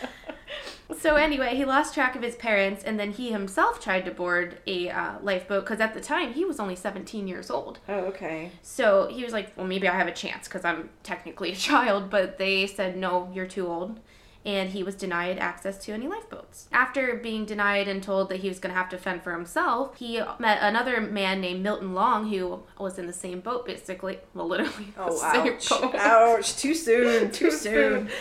So 0.97 1.15
anyway, 1.15 1.55
he 1.55 1.63
lost 1.63 1.93
track 1.93 2.15
of 2.15 2.23
his 2.23 2.35
parents, 2.35 2.83
and 2.83 2.99
then 2.99 3.11
he 3.11 3.31
himself 3.31 3.79
tried 3.79 4.05
to 4.05 4.11
board 4.11 4.57
a 4.65 4.89
uh, 4.89 5.13
lifeboat 5.21 5.63
because 5.63 5.79
at 5.79 5.93
the 5.93 6.01
time 6.01 6.33
he 6.33 6.43
was 6.43 6.59
only 6.59 6.75
17 6.75 7.27
years 7.27 7.51
old. 7.51 7.77
oh, 7.87 8.05
okay. 8.05 8.49
So 8.63 9.07
he 9.07 9.23
was 9.23 9.31
like, 9.31 9.55
"Well, 9.55 9.67
maybe 9.67 9.87
I 9.87 9.95
have 9.95 10.07
a 10.07 10.11
chance 10.11 10.47
because 10.47 10.65
I'm 10.65 10.89
technically 11.03 11.51
a 11.51 11.55
child." 11.55 12.09
But 12.09 12.39
they 12.39 12.65
said, 12.65 12.97
"No, 12.97 13.29
you're 13.31 13.45
too 13.45 13.67
old." 13.67 13.99
And 14.45 14.69
he 14.69 14.83
was 14.83 14.95
denied 14.95 15.37
access 15.37 15.77
to 15.79 15.91
any 15.91 16.07
lifeboats. 16.07 16.69
After 16.71 17.15
being 17.15 17.45
denied 17.45 17.87
and 17.89 18.01
told 18.01 18.29
that 18.29 18.37
he 18.39 18.47
was 18.47 18.57
going 18.59 18.73
to 18.73 18.79
have 18.79 18.89
to 18.89 18.97
fend 18.97 19.21
for 19.21 19.33
himself, 19.33 19.97
he 19.97 20.21
met 20.39 20.59
another 20.61 21.01
man 21.01 21.41
named 21.41 21.61
Milton 21.61 21.93
Long 21.93 22.29
who 22.29 22.63
was 22.79 22.97
in 22.97 23.05
the 23.05 23.13
same 23.13 23.41
boat, 23.41 23.65
basically. 23.65 24.19
Well, 24.33 24.47
literally. 24.47 24.93
the 24.95 25.03
Oh, 25.03 25.21
ouch. 25.21 25.71
Ouch. 25.95 26.57
Too 26.57 26.73
soon. 26.73 27.31
Too 27.31 27.51
soon. 27.51 28.09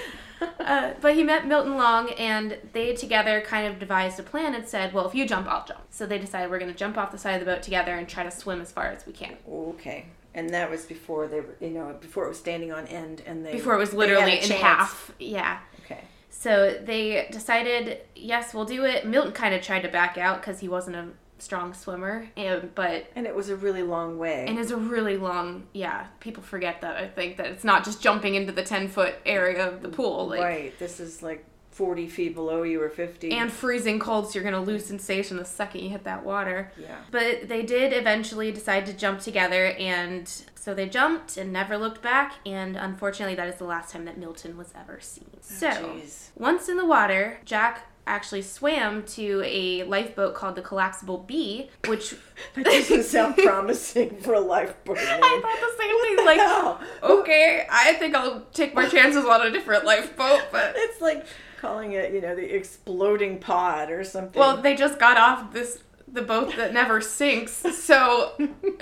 Uh, 0.61 0.93
but 1.01 1.15
he 1.15 1.25
met 1.25 1.47
Milton 1.47 1.77
Long, 1.77 2.11
and 2.11 2.59
they 2.73 2.95
together 2.95 3.41
kind 3.41 3.67
of 3.67 3.79
devised 3.79 4.21
a 4.21 4.23
plan 4.23 4.55
and 4.55 4.69
said, 4.69 4.93
"Well, 4.93 5.07
if 5.09 5.15
you 5.15 5.27
jump, 5.27 5.49
I'll 5.49 5.65
jump." 5.65 5.81
So 5.91 6.07
they 6.07 6.19
decided 6.19 6.51
we're 6.51 6.61
going 6.61 6.71
to 6.71 6.79
jump 6.79 6.97
off 6.97 7.11
the 7.11 7.19
side 7.19 7.35
of 7.35 7.41
the 7.41 7.47
boat 7.47 7.63
together 7.63 7.93
and 7.95 8.09
try 8.09 8.23
to 8.23 8.31
swim 8.31 8.61
as 8.61 8.71
far 8.71 8.87
as 8.87 9.07
we 9.07 9.13
can. 9.13 9.37
Okay. 9.49 10.07
And 10.35 10.51
that 10.51 10.71
was 10.71 10.85
before 10.85 11.27
they 11.27 11.41
were, 11.41 11.57
you 11.61 11.71
know, 11.71 11.97
before 12.01 12.27
it 12.27 12.29
was 12.29 12.39
standing 12.39 12.71
on 12.71 12.87
end 12.87 13.23
and 13.27 13.45
they. 13.45 13.53
Before 13.53 13.75
it 13.75 13.79
was 13.79 13.93
literally 13.93 14.39
in 14.39 14.51
half. 14.51 15.11
Yeah. 15.19 15.59
Okay. 15.85 16.03
So 16.31 16.79
they 16.85 17.29
decided, 17.33 17.99
yes, 18.15 18.55
we'll 18.55 18.65
do 18.65 18.85
it. 18.85 19.07
Milton 19.07 19.33
kind 19.33 19.55
of 19.55 19.63
tried 19.63 19.83
to 19.83 19.89
back 19.89 20.19
out 20.19 20.41
because 20.41 20.61
he 20.61 20.69
wasn't 20.69 20.97
a 20.97 21.09
strong 21.39 21.73
swimmer, 21.73 22.29
and 22.37 22.75
but 22.75 23.07
And 23.15 23.27
it 23.27 23.35
was 23.35 23.49
a 23.49 23.57
really 23.57 23.83
long 23.83 24.19
way. 24.19 24.45
and 24.47 24.59
it's 24.59 24.71
a 24.71 24.77
really 24.77 25.17
long. 25.17 25.67
Yeah, 25.73 26.07
people 26.21 26.43
forget 26.43 26.81
that. 26.81 26.97
I 26.97 27.07
think 27.09 27.37
that 27.39 27.47
it's 27.47 27.65
not 27.65 27.85
just 27.85 28.03
jumping 28.03 28.35
into 28.35 28.53
the 28.53 28.63
ten 28.63 28.89
foot 28.89 29.15
area 29.25 29.69
of 29.69 29.83
the 29.83 29.89
pool, 29.89 30.29
like. 30.29 30.41
right. 30.41 30.79
This 30.79 31.01
is 31.01 31.23
like 31.23 31.45
40 31.79 32.09
feet 32.09 32.35
below 32.35 32.65
you 32.65 32.83
or 32.83 32.89
50. 32.91 33.31
And 33.31 33.53
freezing 33.53 34.01
cold, 34.01 34.27
so 34.27 34.35
you're 34.35 34.43
gonna 34.51 34.61
lose 34.65 34.85
sensation 34.87 35.37
the 35.37 35.45
second 35.45 35.83
you 35.83 35.91
hit 35.91 36.03
that 36.05 36.25
water. 36.25 36.73
yeah. 36.77 36.97
But 37.13 37.49
they 37.49 37.63
did 37.63 37.93
eventually 37.93 38.51
decide 38.51 38.85
to 38.87 38.93
jump 38.93 39.21
together, 39.21 39.67
and 39.79 40.29
so 40.57 40.75
they 40.75 40.89
jumped 40.89 41.37
and 41.37 41.53
never 41.53 41.79
looked 41.79 42.03
back. 42.03 42.35
And 42.45 42.77
unfortunately, 42.77 43.37
that 43.37 43.47
is 43.47 43.55
the 43.57 43.65
last 43.65 43.93
time 43.93 44.05
that 44.07 44.19
Milton 44.19 44.57
was 44.57 44.73
ever 44.77 44.99
seen. 45.01 45.31
Oh, 45.35 45.39
so, 45.41 45.69
Jeez. 45.71 46.31
once 46.37 46.69
in 46.69 46.77
the 46.79 46.85
water, 46.85 47.39
Jack 47.45 47.87
actually 48.09 48.43
swam 48.43 49.03
to 49.05 49.41
a 49.45 49.85
lifeboat 49.85 50.35
called 50.35 50.57
the 50.57 50.63
Collapsible 50.63 51.19
B, 51.19 51.71
which 51.87 52.17
That 52.55 52.65
doesn't 52.65 53.05
sound 53.05 53.37
promising 53.45 54.17
for 54.19 54.35
a 54.35 54.41
lifeboat. 54.41 54.97
name. 54.97 55.07
I 55.23 55.41
thought 55.43 55.61
the 55.61 55.83
same 55.83 55.95
What 55.95 56.07
thing. 56.09 56.17
the 56.17 56.23
Like, 56.25 56.41
hell? 56.41 56.81
okay, 57.21 57.67
I 57.71 57.93
think 57.93 58.17
I'll 58.17 58.41
take 58.53 58.75
my 58.75 58.89
chances 58.89 59.25
on 59.25 59.47
a 59.47 59.51
different 59.53 59.85
lifeboat, 59.85 60.41
but. 60.51 60.73
It's 60.77 61.01
like 61.01 61.25
calling 61.59 61.93
it, 61.93 62.13
you 62.13 62.21
know, 62.21 62.35
the 62.35 62.55
exploding 62.55 63.39
pod 63.39 63.91
or 63.91 64.05
something. 64.05 64.39
Well, 64.39 64.57
they 64.57 64.75
just 64.75 64.99
got 64.99 65.17
off 65.17 65.53
this 65.53 65.83
the 66.13 66.23
boat 66.23 66.57
that 66.57 66.73
never 66.73 67.01
sinks, 67.01 67.53
so 67.53 68.33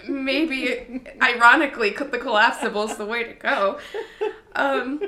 maybe 0.09 1.03
ironically 1.21 1.91
the 1.91 2.19
collapsible 2.19 2.85
is 2.85 2.97
the 2.97 3.07
way 3.07 3.25
to 3.25 3.33
go. 3.33 3.81
Um, 4.55 5.01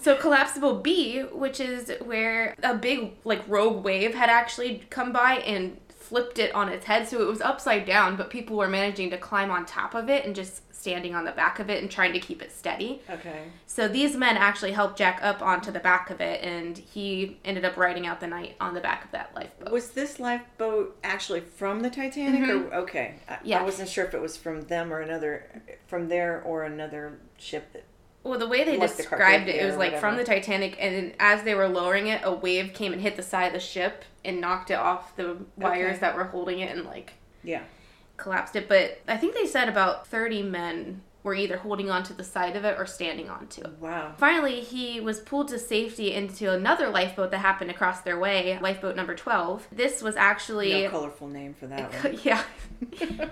so 0.00 0.16
collapsible 0.16 0.80
B, 0.80 1.20
which 1.20 1.60
is 1.60 1.92
where 2.02 2.54
a 2.62 2.74
big 2.74 3.14
like 3.24 3.42
rogue 3.48 3.84
wave 3.84 4.14
had 4.14 4.30
actually 4.30 4.84
come 4.90 5.12
by 5.12 5.34
and 5.38 5.78
flipped 6.04 6.38
it 6.38 6.54
on 6.54 6.68
its 6.68 6.84
head, 6.84 7.08
so 7.08 7.20
it 7.20 7.26
was 7.26 7.40
upside 7.40 7.86
down, 7.86 8.16
but 8.16 8.30
people 8.30 8.56
were 8.56 8.68
managing 8.68 9.10
to 9.10 9.18
climb 9.18 9.50
on 9.50 9.64
top 9.64 9.94
of 9.94 10.10
it 10.10 10.24
and 10.24 10.34
just 10.34 10.62
standing 10.72 11.14
on 11.14 11.24
the 11.24 11.32
back 11.32 11.58
of 11.60 11.70
it 11.70 11.80
and 11.80 11.90
trying 11.90 12.12
to 12.12 12.20
keep 12.20 12.42
it 12.42 12.52
steady. 12.52 13.00
okay. 13.08 13.44
So 13.66 13.88
these 13.88 14.14
men 14.14 14.36
actually 14.36 14.72
helped 14.72 14.98
Jack 14.98 15.18
up 15.22 15.40
onto 15.40 15.70
the 15.70 15.80
back 15.80 16.10
of 16.10 16.20
it, 16.20 16.42
and 16.42 16.76
he 16.76 17.38
ended 17.44 17.64
up 17.64 17.78
riding 17.78 18.06
out 18.06 18.20
the 18.20 18.26
night 18.26 18.56
on 18.60 18.74
the 18.74 18.80
back 18.80 19.04
of 19.04 19.10
that 19.12 19.34
lifeboat. 19.34 19.72
Was 19.72 19.90
this 19.90 20.20
lifeboat 20.20 20.96
actually 21.02 21.40
from 21.40 21.80
the 21.80 21.88
Titanic? 21.88 22.42
Or 22.42 22.58
mm-hmm. 22.58 22.74
okay, 22.74 23.14
I, 23.26 23.38
Yeah. 23.42 23.60
I 23.60 23.62
wasn't 23.62 23.88
sure 23.88 24.04
if 24.04 24.12
it 24.12 24.20
was 24.20 24.36
from 24.36 24.62
them 24.62 24.92
or 24.92 25.00
another, 25.00 25.62
from 25.86 26.08
there 26.08 26.42
or 26.42 26.64
another 26.64 27.18
ship 27.38 27.72
that. 27.72 27.84
Well, 28.24 28.38
the 28.38 28.48
way 28.48 28.64
they 28.64 28.76
Like 28.78 28.90
the 28.90 28.96
described 28.96 29.48
it, 29.48 29.56
it 29.56 29.66
was 29.66 29.76
like 29.76 29.98
from 30.00 30.16
the. 30.16 30.24
Titanic, 30.24 30.76
and 30.80 31.12
as 31.20 31.42
they 31.44 31.54
were 31.54 31.68
lowering 31.68 32.06
it, 32.08 32.22
a 32.24 32.32
wave 32.32 32.72
came 32.72 32.92
and 32.92 33.00
hit 33.02 33.16
the 33.16 33.22
side 33.22 33.48
of 33.48 33.52
the 33.52 33.60
ship 33.60 34.04
and 34.24 34.40
knocked 34.40 34.70
it 34.70 34.78
off 34.78 35.14
the 35.16 35.36
wires 35.56 35.90
Okay. 35.92 36.00
that 36.00 36.16
were 36.16 36.24
holding 36.24 36.60
it 36.60 36.74
and 36.74 36.86
like 36.86 37.12
Yeah. 37.42 37.62
collapsed 38.16 38.56
it. 38.56 38.66
But 38.68 39.00
I 39.06 39.18
think 39.18 39.34
they 39.34 39.44
said 39.46 39.68
about 39.68 40.06
30 40.06 40.42
men 40.42 41.02
were 41.22 41.34
either 41.34 41.58
holding 41.58 41.90
onto 41.90 42.12
the 42.14 42.24
side 42.24 42.54
of 42.56 42.64
it 42.64 42.76
or 42.78 42.84
standing 42.86 43.28
onto 43.30 43.60
it. 43.62 43.72
Wow. 43.80 44.12
Finally, 44.18 44.60
he 44.60 45.00
was 45.00 45.20
pulled 45.20 45.48
to 45.48 45.58
safety 45.58 46.12
into 46.12 46.50
another 46.52 46.88
lifeboat 46.90 47.30
that 47.30 47.38
happened 47.38 47.70
across 47.70 48.00
their 48.02 48.18
way, 48.18 48.58
lifeboat 48.60 48.94
number 48.96 49.14
12. 49.14 49.68
This 49.72 50.02
was 50.02 50.16
actually. 50.16 50.82
No 50.84 50.90
colorful 50.90 51.28
name 51.28 51.54
for 51.54 51.66
that 51.66 51.92
one. 52.04 52.18
yeah. 52.22 52.42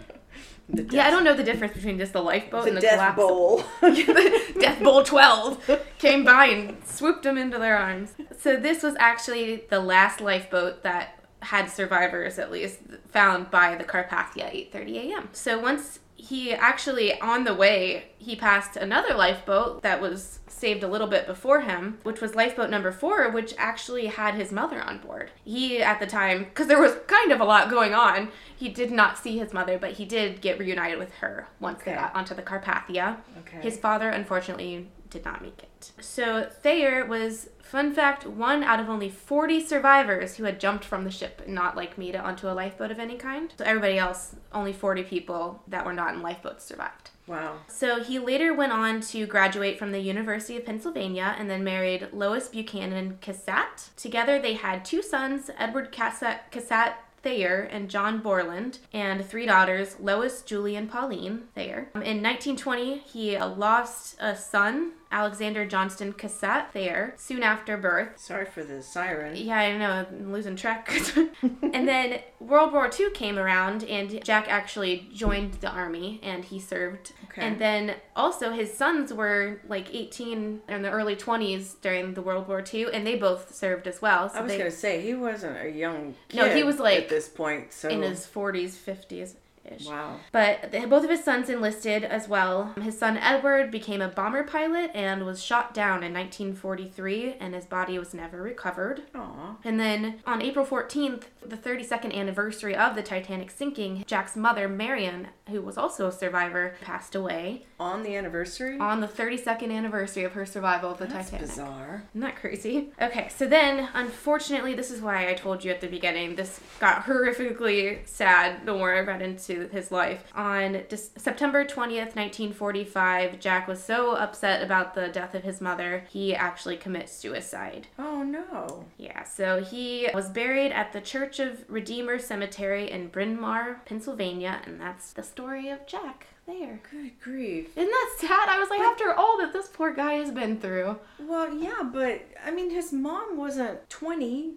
Yeah, 0.69 1.07
I 1.07 1.11
don't 1.11 1.25
know 1.25 1.35
the 1.35 1.45
difference 1.45 1.75
between 1.75 1.99
just 1.99 2.13
the 2.13 2.23
lifeboat 2.23 2.63
The 2.65 2.69
and 2.69 2.77
the 2.77 2.81
Death. 2.81 3.17
Bowl. 3.17 3.65
the 3.81 4.55
Death 4.59 4.83
Bowl 4.83 5.03
12 5.03 5.81
came 5.99 6.25
by 6.25 6.47
and 6.47 6.77
swooped 6.87 7.25
them 7.25 7.37
into 7.37 7.59
their 7.59 7.77
arms. 7.77 8.15
So 8.39 8.57
this 8.57 8.83
was 8.83 8.95
actually 8.99 9.65
the 9.69 9.81
last 9.81 10.21
lifeboat 10.21 10.83
that 10.83 11.19
had 11.41 11.69
survivors 11.69 12.39
at 12.39 12.53
least 12.53 12.79
found 13.11 13.51
by 13.51 13.75
the 13.75 13.85
Carpathia 13.85 14.45
at 14.45 14.53
8:30 14.55 15.11
a.m. 15.13 15.29
So 15.33 15.59
once 15.59 15.99
he 16.25 16.53
actually 16.55 17.19
on 17.21 17.43
the 17.43 17.53
way 17.53 18.05
he 18.17 18.37
passed 18.37 18.77
another 18.77 19.13
lifeboat 19.13 19.83
that 19.83 20.01
was 20.01 20.39
saved 20.47 20.85
a 20.85 20.87
little 20.89 21.09
bit 21.09 21.27
before 21.27 21.63
him 21.63 21.99
which 22.05 22.21
was 22.21 22.37
lifeboat 22.37 22.71
number 22.71 22.93
4 22.93 23.31
which 23.33 23.53
actually 23.59 24.07
had 24.07 24.35
his 24.37 24.53
mother 24.53 24.81
on 24.81 24.99
board 24.99 25.33
he 25.45 25.83
at 25.83 25.99
the 25.99 26.07
time 26.07 26.45
because 26.45 26.69
there 26.69 26.81
was 26.81 26.95
kind 27.09 27.33
of 27.33 27.41
a 27.41 27.45
lot 27.45 27.69
going 27.69 27.93
on 27.93 28.29
he 28.57 28.69
did 28.69 28.93
not 28.93 29.19
see 29.19 29.37
his 29.37 29.53
mother 29.53 29.79
but 29.79 29.95
he 29.95 30.05
did 30.05 30.41
get 30.41 30.61
reunited 30.61 30.99
with 30.99 31.13
her 31.15 31.49
once 31.59 31.83
they 31.83 31.93
got 31.95 32.15
onto 32.15 32.35
the 32.35 32.43
carpathia 32.43 33.17
Okay. 33.41 33.61
his 33.61 33.77
father, 33.77 34.09
unfortunately, 34.09 34.89
did 35.11 35.25
not 35.25 35.43
make 35.43 35.61
it. 35.63 35.93
So 36.01 36.49
Thayer 36.63 37.05
was, 37.05 37.49
fun 37.73 37.93
fact, 37.95 38.27
one 38.27 38.63
out 38.63 38.79
of 38.81 38.89
only 38.89 39.09
40 39.09 39.59
survivors 39.65 40.37
who 40.37 40.45
had 40.45 40.61
jumped 40.61 40.85
from 40.85 41.05
the 41.05 41.11
ship 41.11 41.43
not, 41.49 41.75
like, 41.75 41.97
made 41.97 42.15
it 42.15 42.21
onto 42.21 42.49
a 42.49 42.53
lifeboat 42.53 42.91
of 42.91 42.99
any 42.99 43.17
kind. 43.17 43.53
So 43.59 43.65
everybody 43.65 43.99
else, 43.99 44.37
only 44.53 44.73
40 44.75 45.03
people 45.05 45.63
that 45.69 45.85
were 45.87 45.95
not 45.95 46.15
in 46.15 46.21
lifeboats 46.23 46.65
survived. 46.65 47.11
wow. 47.27 47.57
So 47.69 48.03
he 48.03 48.19
later 48.19 48.53
went 48.53 48.73
on 48.73 49.01
to 49.13 49.27
graduate 49.27 49.79
from 49.79 49.91
the 49.93 50.01
University 50.01 50.57
of 50.59 50.67
Pennsylvania 50.67 51.35
and 51.39 51.49
then 51.49 51.65
married 51.65 52.09
Lois 52.13 52.49
Buchanan 52.49 53.19
Cassatt. 53.23 53.89
Together 53.97 54.39
they 54.39 54.55
had 54.55 54.85
two 54.85 55.03
sons, 55.03 55.51
Edward 55.59 55.93
Cassatt, 55.93 56.41
Cassatt 56.51 56.95
Thayer 57.23 57.69
and 57.71 57.89
John 57.89 58.19
Borland, 58.19 58.79
and 58.93 59.25
three 59.25 59.47
daughters, 59.47 59.97
Lois, 60.01 60.43
Julie, 60.43 60.77
and 60.77 60.91
Pauline 60.91 61.45
Thayer. 61.55 61.89
Um, 61.95 62.03
In 62.03 62.23
1920, 62.23 62.99
he 62.99 63.37
uh, 63.37 63.49
lost 63.49 64.17
a 64.21 64.35
son, 64.37 64.93
Alexander 65.13 65.67
Johnston 65.67 66.13
Cassatt 66.15 66.71
Thayer, 66.73 67.15
soon 67.17 67.43
after 67.43 67.77
birth. 67.77 68.19
Sorry 68.19 68.47
for 68.47 68.65
the 68.65 68.83
siren. 68.83 69.37
Yeah, 69.37 69.59
I 69.59 69.77
know, 69.77 69.91
I'm 69.91 70.33
losing 70.33 70.57
track. 70.57 70.91
and 71.63 71.87
then 71.87 72.21
World 72.41 72.73
War 72.73 72.91
II 72.99 73.11
came 73.11 73.39
around, 73.39 73.85
and 73.85 74.25
Jack 74.25 74.49
actually 74.49 75.09
joined 75.13 75.55
the 75.55 75.71
army 75.71 76.19
and 76.23 76.45
he 76.45 76.59
served. 76.59 77.13
Okay. 77.25 77.43
And 77.43 77.59
then 77.59 77.97
also 78.17 78.53
his 78.53 78.73
sons 78.73 79.13
were 79.13 79.61
like 79.69 79.95
18 79.95 80.63
in 80.69 80.83
the 80.83 80.91
early 80.91 81.15
20s 81.15 81.81
during 81.81 82.15
the 82.15 82.23
World 82.23 82.49
War 82.49 82.65
II, 82.73 82.87
and 82.93 83.07
they 83.07 83.17
both 83.17 83.55
served 83.55 83.87
as 83.87 84.01
well. 84.01 84.31
So 84.31 84.39
I 84.39 84.43
was 84.43 84.53
they, 84.53 84.59
gonna 84.59 84.71
say 84.71 85.03
he 85.03 85.15
wasn't 85.15 85.59
a 85.61 85.71
young 85.71 86.15
kid 86.29 86.39
No, 86.39 86.49
he 86.55 86.63
was, 86.63 86.79
like, 86.79 86.99
at 86.99 87.09
this 87.09 87.29
point. 87.29 87.73
So 87.73 87.89
in 87.89 88.03
his 88.03 88.27
40s, 88.27 88.71
50s. 88.71 89.35
Ish. 89.77 89.87
Wow. 89.87 90.17
But 90.33 90.71
they, 90.73 90.85
both 90.85 91.05
of 91.05 91.11
his 91.11 91.25
sons 91.25 91.49
enlisted 91.49 92.05
as 92.05 92.29
well. 92.29 92.75
His 92.81 92.99
son 92.99 93.17
Edward 93.17 93.71
became 93.71 94.01
a 94.01 94.09
bomber 94.09 94.45
pilot 94.45 94.91
and 94.95 95.25
was 95.27 95.43
shot 95.43 95.75
down 95.75 96.03
in 96.03 96.13
1943, 96.13 97.35
and 97.41 97.55
his 97.55 97.67
body 97.67 97.99
was 97.99 98.15
never 98.15 98.43
recovered. 98.43 99.03
Aw. 99.15 99.57
And 99.65 99.79
then 99.81 100.21
on 100.27 100.43
April 100.43 100.65
14th, 100.65 101.25
the 101.45 101.57
32nd 101.57 102.15
anniversary 102.15 102.75
of 102.77 102.95
the 102.95 103.03
Titanic 103.03 103.51
sinking, 103.51 104.05
Jack's 104.07 104.37
mother, 104.37 104.69
Marion, 104.69 105.29
who 105.49 105.61
was 105.61 105.77
also 105.77 106.07
a 106.07 106.13
survivor, 106.13 106.75
passed 106.81 107.15
away 107.15 107.67
On 107.81 108.03
the 108.03 108.15
anniversary? 108.17 108.79
on 108.79 109.01
the 109.01 109.09
32nd 109.09 109.73
anniversary 109.73 110.25
of 110.25 110.33
her 110.33 110.47
survival 110.47 110.91
of 110.93 110.99
the 110.99 111.07
Titanic. 111.07 111.41
That's 111.41 111.57
Titanic. 111.57 111.73
bizarre. 111.75 112.03
Isn't 112.11 112.21
that 112.21 112.37
crazy? 112.37 112.91
Okay, 113.01 113.29
so 113.29 113.47
then, 113.49 113.89
unfortunately, 113.95 114.75
this 114.75 114.91
is 114.91 115.01
why 115.01 115.29
I 115.29 115.35
told 115.35 115.65
you 115.65 115.71
at 115.73 115.81
the 115.81 115.89
beginning, 115.89 116.37
this 116.37 116.61
got 116.79 117.05
horrifically 117.07 118.07
sad 118.07 118.65
the 118.67 118.73
more 118.75 118.95
I 118.95 119.01
read 119.01 119.23
into 119.23 119.62
his 119.71 119.93
life. 119.93 120.25
On 120.35 120.75
Dec- 120.75 121.19
September 121.21 121.65
20th, 121.65 122.17
1945, 122.17 123.39
Jack 123.39 123.69
was 123.69 123.83
so 123.83 124.17
upset 124.17 124.63
about 124.63 124.95
the 124.95 125.09
death 125.09 125.35
of 125.35 125.43
his 125.43 125.61
mother, 125.61 126.05
he 126.11 126.35
actually 126.35 126.77
commits 126.77 127.13
suicide. 127.13 127.87
Oh 127.99 128.23
no. 128.23 128.87
Yeah, 128.97 129.25
so 129.25 129.63
he 129.63 130.09
was 130.15 130.29
buried 130.29 130.73
at 130.73 130.93
the 130.93 131.01
Church 131.01 131.39
of 131.39 131.65
Redeemer 131.69 132.19
Cemetery 132.19 132.91
in 132.91 133.09
Bryn 133.09 133.39
Mawr, 133.41 133.81
Pennsylvania, 133.85 134.61
and 134.65 134.81
that's 134.81 135.13
the 135.13 135.23
story 135.23 135.69
of 135.69 135.87
Jack 135.87 136.27
there. 136.47 136.81
Good 136.91 137.21
grief. 137.23 137.69
Isn't 137.77 137.91
that 137.91 138.15
sad? 138.19 138.49
I 138.49 138.59
was 138.59 138.69
like, 138.69 138.81
after 138.81 139.13
all 139.15 139.39
that 139.39 139.53
this 139.53 139.69
poor 139.69 139.93
guy 139.93 140.15
has 140.15 140.31
been 140.33 140.59
through. 140.59 140.99
Well, 141.21 141.55
yeah, 141.55 141.83
but 141.85 142.23
I 142.45 142.51
mean, 142.51 142.71
his 142.71 142.93
mom 142.93 143.37
wasn't 143.37 143.89
20. 143.91 144.55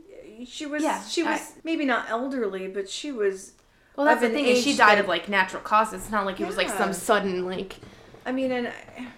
She 0.47 0.65
was, 0.65 0.81
Yeah, 0.83 1.01
she 1.03 1.23
I- 1.23 1.31
was 1.33 1.53
maybe 1.63 1.85
not 1.85 2.09
elderly, 2.09 2.67
but 2.67 2.89
she 2.89 3.11
was, 3.11 3.53
Well, 3.95 4.05
that's 4.05 4.23
Of 4.23 4.29
the 4.31 4.35
thing 4.35 4.45
is 4.45 4.63
she 4.63 4.75
died 4.75 4.97
that- 4.97 5.03
of 5.03 5.07
like 5.07 5.29
natural 5.29 5.61
causes. 5.61 6.01
It's 6.03 6.11
not 6.11 6.25
like 6.25 6.39
it 6.39 6.47
was 6.47 6.57
like 6.57 6.69
some 6.69 6.93
sudden 6.93 7.45
like. 7.45 7.77
I 8.27 8.31
mean, 8.31 8.51
and 8.51 8.65
of 8.67 8.73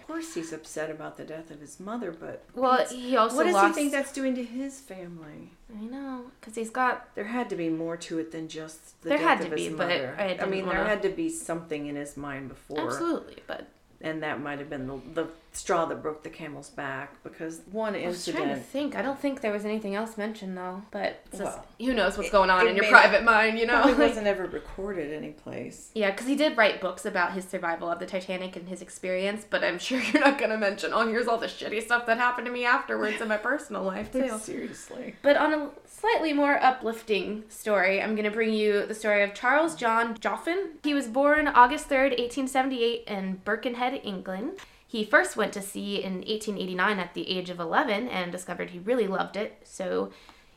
course 0.06 0.34
he's 0.34 0.52
upset 0.52 0.90
about 0.92 1.16
the 1.16 1.24
death 1.24 1.50
of 1.50 1.62
his 1.62 1.80
mother, 1.80 2.12
but 2.12 2.44
Well, 2.54 2.86
he 2.88 3.16
also 3.16 3.38
what 3.38 3.46
does 3.46 3.54
lost. 3.54 3.68
he 3.70 3.74
think 3.84 3.94
that's 3.94 4.12
doing 4.12 4.36
to 4.36 4.44
his 4.44 4.82
family? 4.82 5.52
I 5.74 5.86
know, 5.86 6.26
because 6.40 6.56
he's 6.56 6.70
got. 6.70 7.16
There 7.16 7.24
had 7.26 7.50
to 7.52 7.56
be 7.56 7.70
more 7.70 7.96
to 7.96 8.20
it 8.20 8.34
than 8.34 8.50
just 8.50 9.02
the 9.04 9.10
There 9.10 9.18
death 9.18 9.28
had 9.28 9.42
of 9.42 9.50
to 9.52 9.56
his 9.56 9.70
be, 9.70 9.76
but 9.76 9.88
mother. 9.88 10.16
I 10.20 10.28
didn't 10.28 10.50
mean, 10.50 10.66
wanna- 10.66 10.80
there 10.80 10.88
had 10.90 11.02
to 11.04 11.10
be 11.10 11.30
something 11.30 11.88
in 11.88 11.96
his 11.96 12.18
mind 12.18 12.50
before, 12.50 12.82
Absolutely, 12.82 13.38
but 13.48 13.68
and 14.02 14.22
that 14.24 14.42
might 14.42 14.60
have 14.60 14.70
been 14.70 14.88
the, 14.88 15.00
the 15.24 15.28
straw 15.52 15.86
that 15.86 16.02
broke 16.04 16.22
the 16.24 16.30
camel's 16.30 16.70
back 16.70 17.22
because 17.24 17.62
one 17.72 17.96
I 17.96 18.06
was 18.08 18.24
trying 18.26 18.36
to 18.36 18.42
incident. 18.44 18.66
think. 18.68 18.96
I 18.96 19.02
don't 19.02 19.20
think 19.20 19.42
there 19.42 19.52
was 19.52 19.66
anything 19.66 19.96
else 19.96 20.18
mentioned 20.18 20.56
though. 20.56 20.84
But 20.92 21.24
just, 21.32 21.44
Well, 21.44 21.66
who 21.80 21.94
knows 21.96 22.16
what's 22.16 22.30
it- 22.30 22.32
going 22.32 22.50
on 22.52 22.68
in 22.68 22.76
your 22.76 22.86
private 22.86 23.24
mind, 23.24 23.58
you 23.58 23.66
know? 23.66 23.88
it 23.88 23.98
wasn't 23.98 24.28
ever 24.28 24.46
recorded 24.46 25.12
anyplace. 25.12 25.90
Yeah, 25.96 26.12
because 26.12 26.28
he 26.28 26.36
did 26.36 26.58
write 26.58 26.80
books 26.80 27.06
about 27.06 27.34
his 27.34 27.44
survival 27.46 27.90
of 27.90 27.98
the 28.00 28.06
Titanic 28.06 28.56
and 28.56 28.70
his 28.70 28.82
experience, 28.84 29.46
but 29.50 29.64
I'm 29.64 29.80
sure 29.88 30.00
you're 30.00 30.22
not 30.24 30.38
going 30.38 30.52
to 30.52 30.58
mention, 30.58 30.92
oh, 30.94 31.08
here's 31.08 31.28
all 31.28 31.38
the 31.40 31.48
shitty 31.48 31.82
stuff 31.84 32.06
that 32.06 32.18
happened 32.18 32.46
to 32.46 32.54
me 32.54 32.64
afterwards 32.66 33.20
in 33.20 33.28
my 33.28 33.38
personal 33.38 33.82
life, 33.84 34.12
too. 34.12 34.38
Seriously. 34.40 35.16
But 35.24 35.38
on 35.38 35.54
a 35.54 35.70
slightly 35.88 36.34
more 36.34 36.62
uplifting 36.64 37.44
story, 37.50 38.00
I'm 38.02 38.14
going 38.14 38.26
to 38.26 38.32
bring 38.32 38.54
you 38.54 38.86
the 38.86 38.94
story 38.94 39.24
of 39.24 39.34
Charles 39.34 39.76
John 39.76 40.16
Joughin. 40.20 40.74
He 40.84 40.94
was 40.94 41.08
born 41.08 41.48
August 41.48 41.90
3rd, 41.90 42.12
1878, 42.20 43.04
in 43.08 43.42
Birkenhead, 43.44 44.00
England. 44.04 44.52
He 44.88 45.04
first 45.04 45.36
went 45.36 45.52
to 45.54 45.62
sea 45.62 46.02
in 46.02 46.16
1889 46.16 47.00
at 47.00 47.14
the 47.14 47.30
age 47.30 47.50
of 47.50 47.60
11 47.60 48.08
and 48.08 48.32
discovered 48.32 48.70
he 48.70 48.80
really 48.80 49.08
loved 49.08 49.36
it, 49.36 49.60
so 49.64 50.12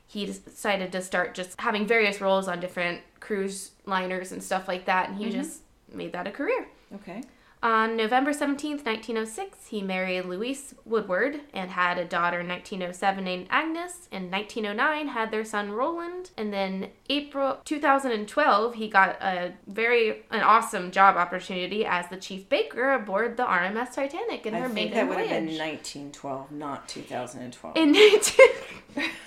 he 0.06 0.26
decided 0.26 0.92
to 0.92 1.02
start 1.02 1.34
just 1.34 1.60
having 1.60 1.86
various 1.86 2.20
roles 2.20 2.48
on 2.48 2.60
different 2.60 3.00
cruise 3.18 3.72
liners 3.86 4.32
and 4.32 4.42
stuff 4.42 4.68
like 4.68 4.84
that, 4.86 5.08
and 5.08 5.18
he 5.18 5.24
mm-hmm. 5.24 5.40
just 5.40 5.62
made 5.92 6.12
that 6.12 6.26
a 6.26 6.30
career. 6.30 6.68
Okay. 6.94 7.22
On 7.62 7.94
November 7.94 8.31
17th, 8.33 8.87
1906, 8.87 9.66
he 9.66 9.83
married 9.83 10.25
Louise 10.25 10.75
Woodward 10.87 11.40
and 11.53 11.70
had 11.70 11.99
a 11.99 12.07
daughter 12.07 12.40
in 12.40 12.49
1907 12.49 13.23
named 13.23 13.49
Agnes. 13.51 14.09
In 14.11 14.31
1909, 14.31 15.09
had 15.09 15.31
their 15.31 15.44
son 15.44 15.73
Roland. 15.73 16.31
And 16.38 16.55
then 16.55 16.88
April 17.11 17.59
2012, 17.66 18.75
he 18.77 18.88
got 18.88 19.20
a 19.20 19.53
very 19.66 20.23
an 20.31 20.40
awesome 20.40 20.90
job 20.90 21.16
opportunity 21.16 21.85
as 21.85 22.09
the 22.09 22.16
chief 22.16 22.49
baker 22.49 22.94
aboard 22.94 23.37
the 23.37 23.44
RMS 23.44 23.92
Titanic 23.92 24.46
in 24.46 24.55
I 24.55 24.61
her 24.61 24.68
think 24.68 24.92
maiden 24.92 25.09
that 25.09 25.09
would 25.09 25.18
have 25.18 25.29
been 25.29 25.59
1912, 25.59 26.53
not 26.53 26.88
2012. 26.88 27.77
in 27.77 27.92
19... 27.92 28.46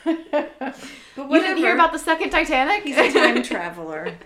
but 0.05 0.07
You 1.17 1.39
didn't 1.39 1.57
hear 1.57 1.75
about 1.75 1.91
the 1.93 1.99
second 1.99 2.31
Titanic? 2.31 2.83
He's 2.83 2.97
a 2.97 3.13
time 3.13 3.43
traveler. 3.43 4.17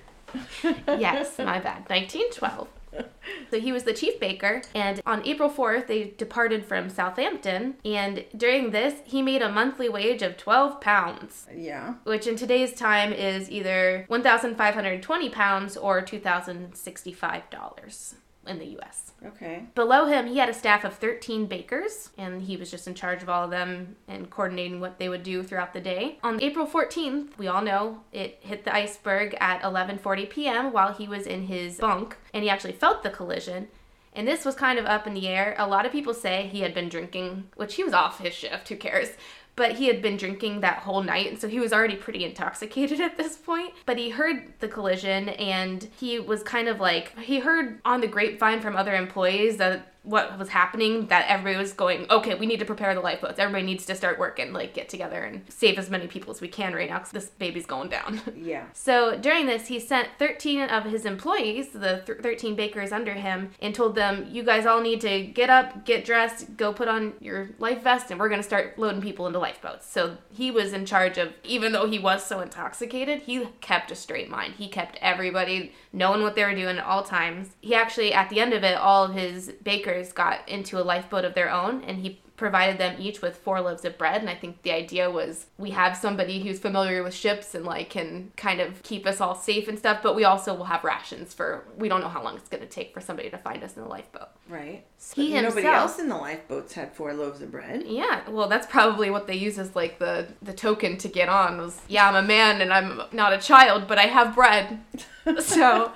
yes, 0.63 1.38
my 1.39 1.60
bad. 1.60 1.89
1912. 1.89 2.70
So 3.52 3.60
he 3.62 3.71
was 3.71 3.84
the 3.84 3.93
chief 3.93 4.19
baker, 4.19 4.62
and 4.76 5.00
on 5.06 5.26
April 5.26 5.50
4th, 5.50 5.88
they 5.88 6.13
departed 6.17 6.65
from 6.65 6.89
Southampton. 6.89 7.76
And 7.86 8.26
during 8.36 8.71
this, 8.71 8.95
he 9.06 9.21
made 9.21 9.41
a 9.41 9.50
monthly 9.50 9.88
wage 9.89 10.21
of 10.21 10.36
12 10.38 10.82
pounds, 10.82 11.47
Yeah. 11.54 11.93
which 12.04 12.28
in 12.28 12.36
today's 12.36 12.73
time 12.73 13.13
is 13.13 13.50
either 13.50 14.04
1,520 14.10 15.30
pounds 15.30 15.78
or 15.78 16.02
$2,065 16.02 18.15
in 18.47 18.60
the 18.60 18.77
US. 18.79 19.12
Okay. 19.25 19.65
Below 19.75 20.05
him, 20.05 20.27
he 20.27 20.38
had 20.38 20.49
a 20.49 20.53
staff 20.53 20.83
of 20.83 20.95
13 20.95 21.47
bakers, 21.47 22.12
and 22.17 22.41
he 22.41 22.57
was 22.57 22.69
just 22.69 22.88
in 22.88 22.93
charge 22.93 23.23
of 23.23 23.29
all 23.29 23.45
of 23.45 23.49
them 23.51 23.95
and 24.07 24.29
coordinating 24.29 24.79
what 24.79 24.99
they 24.99 25.10
would 25.10 25.23
do 25.23 25.43
throughout 25.43 25.73
the 25.73 25.81
day. 25.81 26.19
On 26.23 26.41
April 26.41 26.67
14th, 26.67 27.38
we 27.38 27.47
all 27.47 27.62
know 27.62 28.01
it 28.12 28.39
hit 28.41 28.63
the 28.63 28.75
iceberg 28.75 29.36
at 29.39 29.62
11:40 29.62 30.29
p.m. 30.29 30.71
while 30.71 30.93
he 30.93 31.07
was 31.07 31.25
in 31.25 31.47
his 31.47 31.77
bunk, 31.77 32.17
and 32.33 32.43
he 32.43 32.49
actually 32.49 32.73
felt 32.73 33.03
the 33.03 33.10
collision. 33.10 33.67
And 34.13 34.27
this 34.27 34.45
was 34.45 34.55
kind 34.55 34.79
of 34.79 34.86
up 34.86 35.05
in 35.05 35.13
the 35.13 35.27
air. 35.27 35.55
A 35.60 35.67
lot 35.67 35.86
of 35.86 35.91
people 35.91 36.13
say 36.13 36.47
he 36.47 36.62
had 36.62 36.73
been 36.73 36.89
drinking, 36.89 37.49
which 37.55 37.75
he 37.75 37.83
was 37.83 37.93
off 37.93 38.19
his 38.19 38.33
shift, 38.33 38.67
who 38.67 38.75
cares? 38.75 39.10
But 39.58 39.74
he 39.74 39.88
had 39.88 40.02
been 40.02 40.15
drinking 40.15 40.62
that 40.62 40.78
whole 40.78 41.04
night, 41.04 41.28
and 41.30 41.41
so 41.41 41.50
he 41.50 41.60
was 41.60 41.74
already 41.74 41.98
pretty 41.98 42.24
intoxicated 42.24 43.02
at 43.08 43.17
this 43.17 43.36
point. 43.36 43.74
But 43.86 43.98
he 43.98 44.12
heard 44.12 44.54
the 44.60 44.70
collision, 44.70 45.30
and 45.30 45.86
he 46.00 46.20
was 46.20 46.43
kind 46.43 46.70
of 46.70 46.80
like, 46.80 47.17
he 47.20 47.39
heard 47.39 47.82
on 47.84 48.00
the 48.00 48.08
grapevine 48.08 48.62
from 48.62 48.78
other 48.78 48.96
employees 48.96 49.58
that 49.58 49.91
what 50.08 50.39
was 50.39 50.50
happening, 50.50 51.08
that 51.08 51.26
everybody 51.28 51.62
was 51.62 51.74
going, 51.74 52.10
okay, 52.10 52.34
we 52.36 52.46
need 52.46 52.60
to 52.60 52.65
prepare 52.65 52.96
the 52.96 53.02
lifeboats. 53.02 53.39
Everybody 53.39 53.65
needs 53.65 53.86
to 53.88 53.96
start 53.96 54.17
working, 54.17 54.54
like 54.54 54.74
get 54.74 54.88
together 54.88 55.22
and 55.22 55.41
save 55.50 55.78
as 55.78 55.89
many 55.89 56.08
people 56.08 56.32
as 56.32 56.39
we 56.39 56.48
can 56.48 56.74
right 56.74 56.89
now, 56.89 57.00
because 57.00 57.12
this 57.12 57.30
baby's 57.32 57.65
going 57.65 57.89
down. 57.89 58.22
Yeah. 58.38 58.65
So 58.74 59.17
during 59.17 59.46
this, 59.48 59.67
he 59.67 59.80
sent 59.80 60.10
13 60.20 60.62
of 60.62 60.86
his 60.86 61.06
employees, 61.06 61.70
the 61.70 62.04
th- 62.06 62.20
13 62.20 62.56
bakers 62.56 62.91
under 62.91 63.13
him, 63.13 63.50
and 63.60 63.74
told 63.76 63.96
them, 63.96 64.28
You 64.30 64.43
guys 64.43 64.65
all 64.65 64.80
need 64.80 65.02
to 65.02 65.26
get 65.26 65.50
up, 65.50 65.86
get 65.86 66.06
dressed, 66.06 66.56
go 66.56 66.72
put 66.72 66.88
on 66.88 67.13
your 67.20 67.50
life 67.60 67.84
vest, 67.84 68.10
and 68.12 68.20
we're 68.20 68.30
going 68.30 68.39
to 68.39 68.48
start 68.48 68.78
loading 68.78 69.02
people 69.02 69.28
into 69.28 69.39
lifeboats. 69.39 69.89
So 69.89 70.17
he 70.32 70.52
was 70.52 70.72
in 70.72 70.86
charge 70.86 71.17
of, 71.17 71.34
even 71.43 71.72
though 71.74 71.89
he 71.89 72.00
was 72.00 72.24
so 72.24 72.39
intoxicated, 72.39 73.24
he 73.24 73.48
kept 73.60 73.91
a 73.91 73.96
straight 73.96 74.30
mind. 74.30 74.54
He 74.56 74.70
kept 74.70 74.98
everybody 75.02 75.74
knowing 75.91 76.22
what 76.22 76.36
they 76.36 76.46
were 76.46 76.54
doing 76.56 76.78
at 76.78 76.86
all 76.86 77.04
times. 77.04 77.50
He 77.60 77.74
actually, 77.76 78.13
at 78.13 78.30
the 78.30 78.39
end 78.39 78.54
of 78.54 78.63
it, 78.63 78.78
all 78.78 79.06
of 79.06 79.13
his 79.13 79.52
bakers 79.63 79.96
got 80.13 80.47
into 80.47 80.79
a 80.79 80.83
lifeboat 80.83 81.25
of 81.25 81.33
their 81.33 81.51
own, 81.51 81.83
and 81.83 81.99
he 81.99 82.21
provided 82.38 82.77
them 82.77 82.95
each 82.99 83.19
with 83.19 83.36
four 83.38 83.60
loaves 83.62 83.83
of 83.83 83.97
bread 83.97 84.21
and 84.21 84.29
i 84.29 84.36
think 84.36 84.62
the 84.62 84.71
idea 84.71 85.10
was 85.10 85.47
we 85.57 85.71
have 85.71 85.97
somebody 85.97 86.43
who's 86.43 86.60
familiar 86.60 87.01
with 87.01 87.12
ships 87.12 87.55
and 87.55 87.65
like 87.65 87.89
can 87.89 88.31
kind 88.38 88.62
of 88.62 88.83
keep 88.83 89.07
us 89.07 89.19
all 89.19 89.33
safe 89.33 89.67
and 89.67 89.79
stuff 89.79 90.01
but 90.03 90.15
we 90.15 90.23
also 90.23 90.53
will 90.53 90.65
have 90.65 90.83
rations 90.83 91.33
for 91.33 91.65
we 91.79 91.89
don't 91.89 91.99
know 91.99 92.07
how 92.07 92.23
long 92.23 92.36
it's 92.38 92.47
going 92.47 92.62
to 92.62 92.69
take 92.69 92.93
for 92.93 93.01
somebody 93.01 93.27
to 93.27 93.39
find 93.39 93.63
us 93.63 93.75
in 93.75 93.81
the 93.81 93.89
lifeboat 93.89 94.27
Right. 94.47 94.86
He 95.15 95.33
But 95.33 95.41
Nobody 95.41 95.62
himself- 95.63 95.75
else 95.89 95.97
in 95.99 96.10
the 96.10 96.15
lifeboats 96.15 96.73
had 96.73 96.93
four 96.93 97.12
loaves 97.15 97.41
of 97.41 97.49
bread. 97.51 97.81
yeah 97.88 98.21
well 98.29 98.47
that's 98.47 98.67
probably 98.67 99.10
what 99.10 99.25
they 99.25 99.33
use 99.36 99.57
as 99.57 99.75
like 99.75 99.97
the 99.97 100.27
the 100.43 100.53
token 100.53 100.95
to 100.99 101.07
get 101.07 101.29
on 101.29 101.57
was 101.57 101.81
yeah 101.88 102.07
i'm 102.07 102.15
a 102.15 102.21
man 102.21 102.62
and 102.62 102.71
i'm 102.71 103.01
not 103.12 103.33
a 103.33 103.39
child 103.39 103.88
but 103.88 103.97
i 103.97 104.03
have 104.03 104.36
bread 104.36 104.79
so 105.39 105.91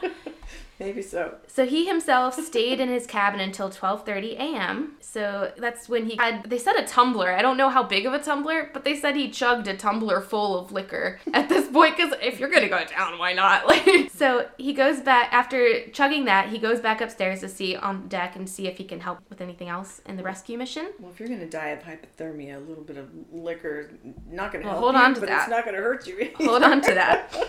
Maybe 0.81 1.01
so. 1.01 1.35
So 1.47 1.65
he 1.65 1.85
himself 1.85 2.33
stayed 2.35 2.79
in 2.79 2.89
his 2.89 3.05
cabin 3.05 3.39
until 3.39 3.69
12:30 3.69 4.33
a.m. 4.37 4.97
So 4.99 5.51
that's 5.57 5.87
when 5.87 6.07
he 6.07 6.15
had 6.17 6.49
they 6.49 6.57
said 6.57 6.75
a 6.75 6.85
tumbler. 6.87 7.31
I 7.31 7.41
don't 7.41 7.55
know 7.57 7.69
how 7.69 7.83
big 7.83 8.05
of 8.05 8.13
a 8.13 8.19
tumbler, 8.19 8.69
but 8.73 8.83
they 8.83 8.95
said 8.95 9.15
he 9.15 9.29
chugged 9.29 9.67
a 9.67 9.75
tumbler 9.77 10.21
full 10.21 10.57
of 10.59 10.71
liquor 10.71 11.19
at 11.33 11.49
this 11.49 11.67
point 11.69 11.97
cuz 11.97 12.13
if 12.21 12.39
you're 12.39 12.49
going 12.49 12.63
to 12.63 12.69
go 12.69 12.83
down, 12.85 13.17
why 13.19 13.33
not? 13.33 13.65
Like 13.71 14.09
so 14.11 14.47
he 14.57 14.73
goes 14.73 14.99
back 15.01 15.31
after 15.31 15.87
chugging 15.89 16.25
that, 16.25 16.49
he 16.49 16.57
goes 16.57 16.79
back 16.79 16.99
upstairs 17.01 17.39
to 17.41 17.47
see 17.49 17.75
on 17.75 18.07
deck 18.07 18.35
and 18.35 18.49
see 18.49 18.67
if 18.67 18.77
he 18.77 18.83
can 18.83 18.99
help 18.99 19.19
with 19.29 19.39
anything 19.41 19.69
else 19.69 20.01
in 20.07 20.17
the 20.17 20.23
rescue 20.23 20.57
mission. 20.57 20.87
Well, 20.99 21.11
if 21.11 21.19
you're 21.19 21.29
going 21.29 21.39
to 21.41 21.49
die 21.49 21.69
of 21.69 21.79
hypothermia, 21.83 22.55
a 22.57 22.59
little 22.59 22.83
bit 22.83 22.97
of 22.97 23.09
liquor 23.31 23.91
not 24.29 24.51
going 24.51 24.63
to 24.63 24.67
Well, 24.69 24.79
help 24.79 24.83
hold 24.83 24.95
you, 24.95 25.01
on 25.01 25.13
to 25.15 25.19
but 25.19 25.29
that. 25.29 25.41
it's 25.43 25.49
not 25.51 25.63
going 25.63 25.75
to 25.75 25.81
hurt 25.81 26.07
you. 26.07 26.31
Hold 26.35 26.63
on 26.63 26.81
to 26.81 26.93
that. 26.93 27.33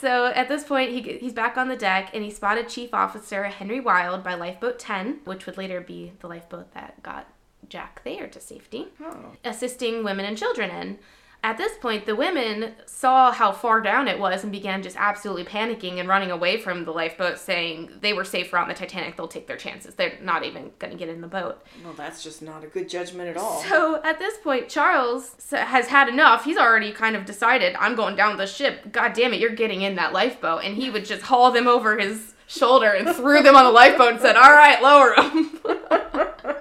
So 0.00 0.26
at 0.26 0.48
this 0.48 0.64
point, 0.64 0.90
he, 0.90 1.00
he's 1.18 1.32
back 1.32 1.56
on 1.56 1.68
the 1.68 1.76
deck 1.76 2.10
and 2.12 2.22
he 2.22 2.30
spotted 2.56 2.70
Chief 2.72 2.94
Officer 2.94 3.44
Henry 3.44 3.80
Wilde 3.80 4.24
by 4.24 4.34
Lifeboat 4.34 4.78
10, 4.78 5.20
which 5.24 5.44
would 5.44 5.58
later 5.58 5.80
be 5.82 6.12
the 6.20 6.26
lifeboat 6.28 6.72
that 6.72 7.02
got 7.02 7.26
Jack 7.68 8.02
Thayer 8.02 8.26
to 8.28 8.40
safety, 8.40 8.86
Oh. 9.04 9.32
assisting 9.44 10.02
women 10.02 10.24
and 10.24 10.38
children 10.38 10.70
in. 10.70 10.98
At 11.44 11.58
this 11.58 11.76
point, 11.76 12.06
the 12.06 12.16
women 12.16 12.72
saw 12.86 13.30
how 13.30 13.52
far 13.52 13.80
down 13.82 14.08
it 14.08 14.18
was 14.18 14.42
and 14.42 14.50
began 14.50 14.82
just 14.82 14.96
absolutely 14.96 15.44
panicking 15.44 16.00
and 16.00 16.08
running 16.08 16.30
away 16.30 16.56
from 16.56 16.84
the 16.86 16.92
lifeboat, 16.92 17.38
saying 17.38 17.98
they 18.00 18.14
were 18.14 18.24
safer 18.24 18.56
on 18.56 18.68
the 18.68 18.74
Titanic. 18.74 19.16
They'll 19.16 19.28
take 19.28 19.46
their 19.46 19.58
chances. 19.58 19.94
They're 19.94 20.18
not 20.22 20.44
even 20.44 20.72
going 20.78 20.92
to 20.92 20.98
get 20.98 21.10
in 21.10 21.20
the 21.20 21.28
boat. 21.28 21.62
Well, 21.84 21.92
that's 21.92 22.24
just 22.24 22.40
not 22.40 22.64
a 22.64 22.68
good 22.68 22.88
judgment 22.88 23.28
at 23.28 23.36
all. 23.36 23.60
So 23.64 24.00
at 24.02 24.18
this 24.18 24.38
point, 24.38 24.68
Charles 24.70 25.36
has 25.52 25.88
had 25.88 26.08
enough. 26.08 26.44
He's 26.44 26.56
already 26.56 26.90
kind 26.90 27.14
of 27.14 27.26
decided, 27.26 27.76
I'm 27.78 27.94
going 27.96 28.16
down 28.16 28.38
the 28.38 28.46
ship. 28.46 28.90
God 28.90 29.12
damn 29.12 29.34
it, 29.34 29.38
you're 29.38 29.50
getting 29.54 29.82
in 29.82 29.96
that 29.96 30.14
lifeboat. 30.14 30.64
And 30.64 30.74
he 30.76 30.88
would 30.90 31.04
just 31.04 31.22
haul 31.22 31.52
them 31.52 31.68
over 31.68 31.98
his 31.98 32.32
shoulder 32.46 32.90
and 32.92 33.08
threw 33.14 33.42
them 33.42 33.56
on 33.56 33.64
the 33.64 33.70
lifeboat 33.70 34.12
and 34.12 34.20
said, 34.20 34.36
All 34.36 34.52
right, 34.52 34.80
lower 34.82 35.14
them. 35.16 35.60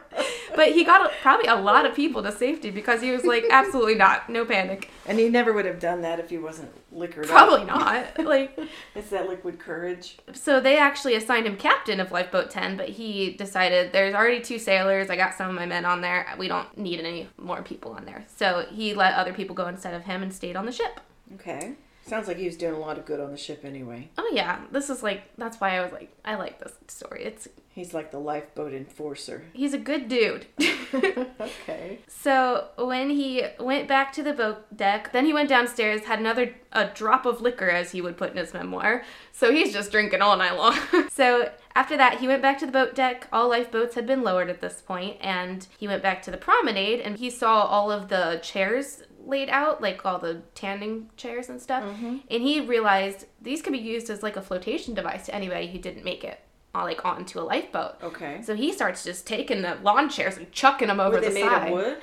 but 0.55 0.71
he 0.71 0.83
got 0.83 1.11
probably 1.21 1.47
a 1.47 1.55
lot 1.55 1.85
of 1.85 1.95
people 1.95 2.23
to 2.23 2.31
safety 2.31 2.71
because 2.71 3.01
he 3.01 3.11
was 3.11 3.23
like, 3.23 3.45
Absolutely 3.51 3.95
not. 3.95 4.29
No 4.29 4.45
panic. 4.45 4.89
And 5.05 5.19
he 5.19 5.29
never 5.29 5.53
would 5.53 5.65
have 5.65 5.79
done 5.79 6.01
that 6.01 6.19
if 6.19 6.29
he 6.29 6.37
wasn't 6.37 6.71
liquored 6.91 7.25
up. 7.25 7.31
Probably 7.31 7.65
not. 7.65 8.17
Like, 8.19 8.57
It's 8.95 9.09
that 9.09 9.27
liquid 9.27 9.59
courage. 9.59 10.17
so 10.33 10.59
they 10.59 10.77
actually 10.77 11.15
assigned 11.15 11.45
him 11.45 11.57
captain 11.57 11.99
of 11.99 12.11
Lifeboat 12.11 12.49
10, 12.49 12.77
but 12.77 12.89
he 12.89 13.31
decided 13.33 13.91
there's 13.91 14.15
already 14.15 14.41
two 14.41 14.57
sailors. 14.57 15.09
I 15.09 15.15
got 15.17 15.35
some 15.35 15.49
of 15.49 15.55
my 15.55 15.65
men 15.65 15.85
on 15.85 16.01
there. 16.01 16.25
We 16.37 16.47
don't 16.47 16.75
need 16.77 16.99
any 16.99 17.27
more 17.37 17.61
people 17.61 17.91
on 17.91 18.05
there. 18.05 18.25
So 18.35 18.65
he 18.71 18.93
let 18.93 19.13
other 19.13 19.33
people 19.33 19.55
go 19.55 19.67
instead 19.67 19.93
of 19.93 20.03
him 20.05 20.23
and 20.23 20.33
stayed 20.33 20.55
on 20.55 20.65
the 20.65 20.71
ship. 20.71 21.01
Okay. 21.35 21.73
Sounds 22.05 22.27
like 22.27 22.37
he 22.37 22.45
was 22.45 22.55
doing 22.55 22.75
a 22.75 22.79
lot 22.79 22.99
of 22.99 23.05
good 23.05 23.19
on 23.19 23.31
the 23.31 23.37
ship 23.37 23.65
anyway. 23.65 24.09
Oh 24.17 24.29
yeah, 24.31 24.61
this 24.71 24.89
is 24.89 25.01
like 25.01 25.23
that's 25.37 25.59
why 25.59 25.77
I 25.77 25.81
was 25.81 25.91
like 25.91 26.11
I 26.23 26.35
like 26.35 26.59
this 26.59 26.73
story. 26.87 27.23
It's 27.23 27.47
He's 27.75 27.93
like 27.93 28.11
the 28.11 28.19
lifeboat 28.19 28.73
enforcer. 28.73 29.43
he's 29.53 29.73
a 29.73 29.77
good 29.77 30.07
dude. 30.07 30.45
okay. 30.93 31.99
so 32.07 32.69
when 32.77 33.09
he 33.09 33.43
went 33.59 33.89
back 33.89 34.13
to 34.13 34.23
the 34.23 34.31
boat 34.31 34.77
deck, 34.77 35.11
then 35.11 35.25
he 35.25 35.33
went 35.33 35.49
downstairs, 35.49 36.03
had 36.03 36.19
another 36.19 36.55
a 36.71 36.85
drop 36.85 37.25
of 37.25 37.41
liquor 37.41 37.69
as 37.69 37.91
he 37.91 37.99
would 37.99 38.15
put 38.15 38.31
in 38.31 38.37
his 38.37 38.53
memoir. 38.53 39.03
So 39.33 39.51
he's 39.51 39.73
just 39.73 39.91
drinking 39.91 40.21
all 40.21 40.37
night 40.37 40.55
long. 40.55 40.77
so 41.11 41.51
after 41.75 41.97
that, 41.97 42.19
he 42.19 42.29
went 42.29 42.41
back 42.41 42.59
to 42.59 42.65
the 42.65 42.71
boat 42.71 42.95
deck. 42.95 43.27
All 43.33 43.49
lifeboats 43.49 43.95
had 43.95 44.07
been 44.07 44.23
lowered 44.23 44.49
at 44.49 44.61
this 44.61 44.81
point, 44.81 45.17
and 45.19 45.67
he 45.77 45.85
went 45.85 46.01
back 46.01 46.21
to 46.23 46.31
the 46.31 46.37
promenade 46.37 47.01
and 47.01 47.17
he 47.17 47.29
saw 47.29 47.63
all 47.63 47.91
of 47.91 48.07
the 48.07 48.39
chairs 48.41 49.03
laid 49.25 49.49
out, 49.49 49.81
like 49.81 50.05
all 50.05 50.19
the 50.19 50.41
tanning 50.53 51.09
chairs 51.17 51.49
and 51.49 51.61
stuff. 51.61 51.83
And 51.83 52.21
he 52.41 52.61
realized 52.61 53.25
these 53.41 53.61
could 53.61 53.73
be 53.73 53.79
used 53.79 54.09
as 54.09 54.23
like 54.23 54.35
a 54.37 54.41
flotation 54.41 54.93
device 54.93 55.25
to 55.27 55.35
anybody 55.35 55.67
who 55.67 55.79
didn't 55.79 56.03
make 56.03 56.23
it 56.23 56.39
uh, 56.73 56.83
like 56.83 57.03
onto 57.05 57.39
a 57.39 57.41
lifeboat. 57.43 57.95
Okay. 58.03 58.41
So 58.43 58.55
he 58.55 58.71
starts 58.73 59.03
just 59.03 59.25
taking 59.25 59.61
the 59.61 59.77
lawn 59.81 60.09
chairs 60.09 60.37
and 60.37 60.51
chucking 60.51 60.87
them 60.89 60.99
over 60.99 61.15
Were 61.15 61.21
they 61.21 61.29
the 61.29 61.33
made 61.35 61.43
side. 61.43 61.67
of 61.67 61.73
wood? 61.73 61.97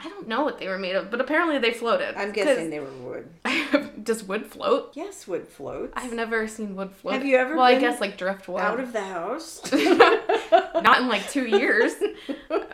I 0.00 0.08
don't 0.08 0.28
know 0.28 0.44
what 0.44 0.58
they 0.58 0.68
were 0.68 0.78
made 0.78 0.94
of, 0.94 1.10
but 1.10 1.20
apparently 1.20 1.58
they 1.58 1.72
floated. 1.72 2.16
I'm 2.16 2.30
guessing 2.30 2.70
they 2.70 2.78
were 2.78 2.92
wood. 3.02 3.28
does 4.04 4.22
wood 4.22 4.46
float? 4.46 4.92
Yes, 4.94 5.26
wood 5.26 5.48
floats. 5.48 5.92
I've 5.96 6.12
never 6.12 6.46
seen 6.46 6.76
wood 6.76 6.92
float. 6.92 7.14
Have 7.14 7.26
you 7.26 7.36
ever 7.36 7.56
Well, 7.56 7.64
I 7.64 7.80
guess 7.80 8.00
like 8.00 8.16
driftwood. 8.16 8.60
out 8.60 8.78
of 8.78 8.92
the 8.92 9.02
house. 9.02 9.60
Not 10.52 11.00
in 11.00 11.08
like 11.08 11.28
two 11.30 11.46
years. 11.46 11.92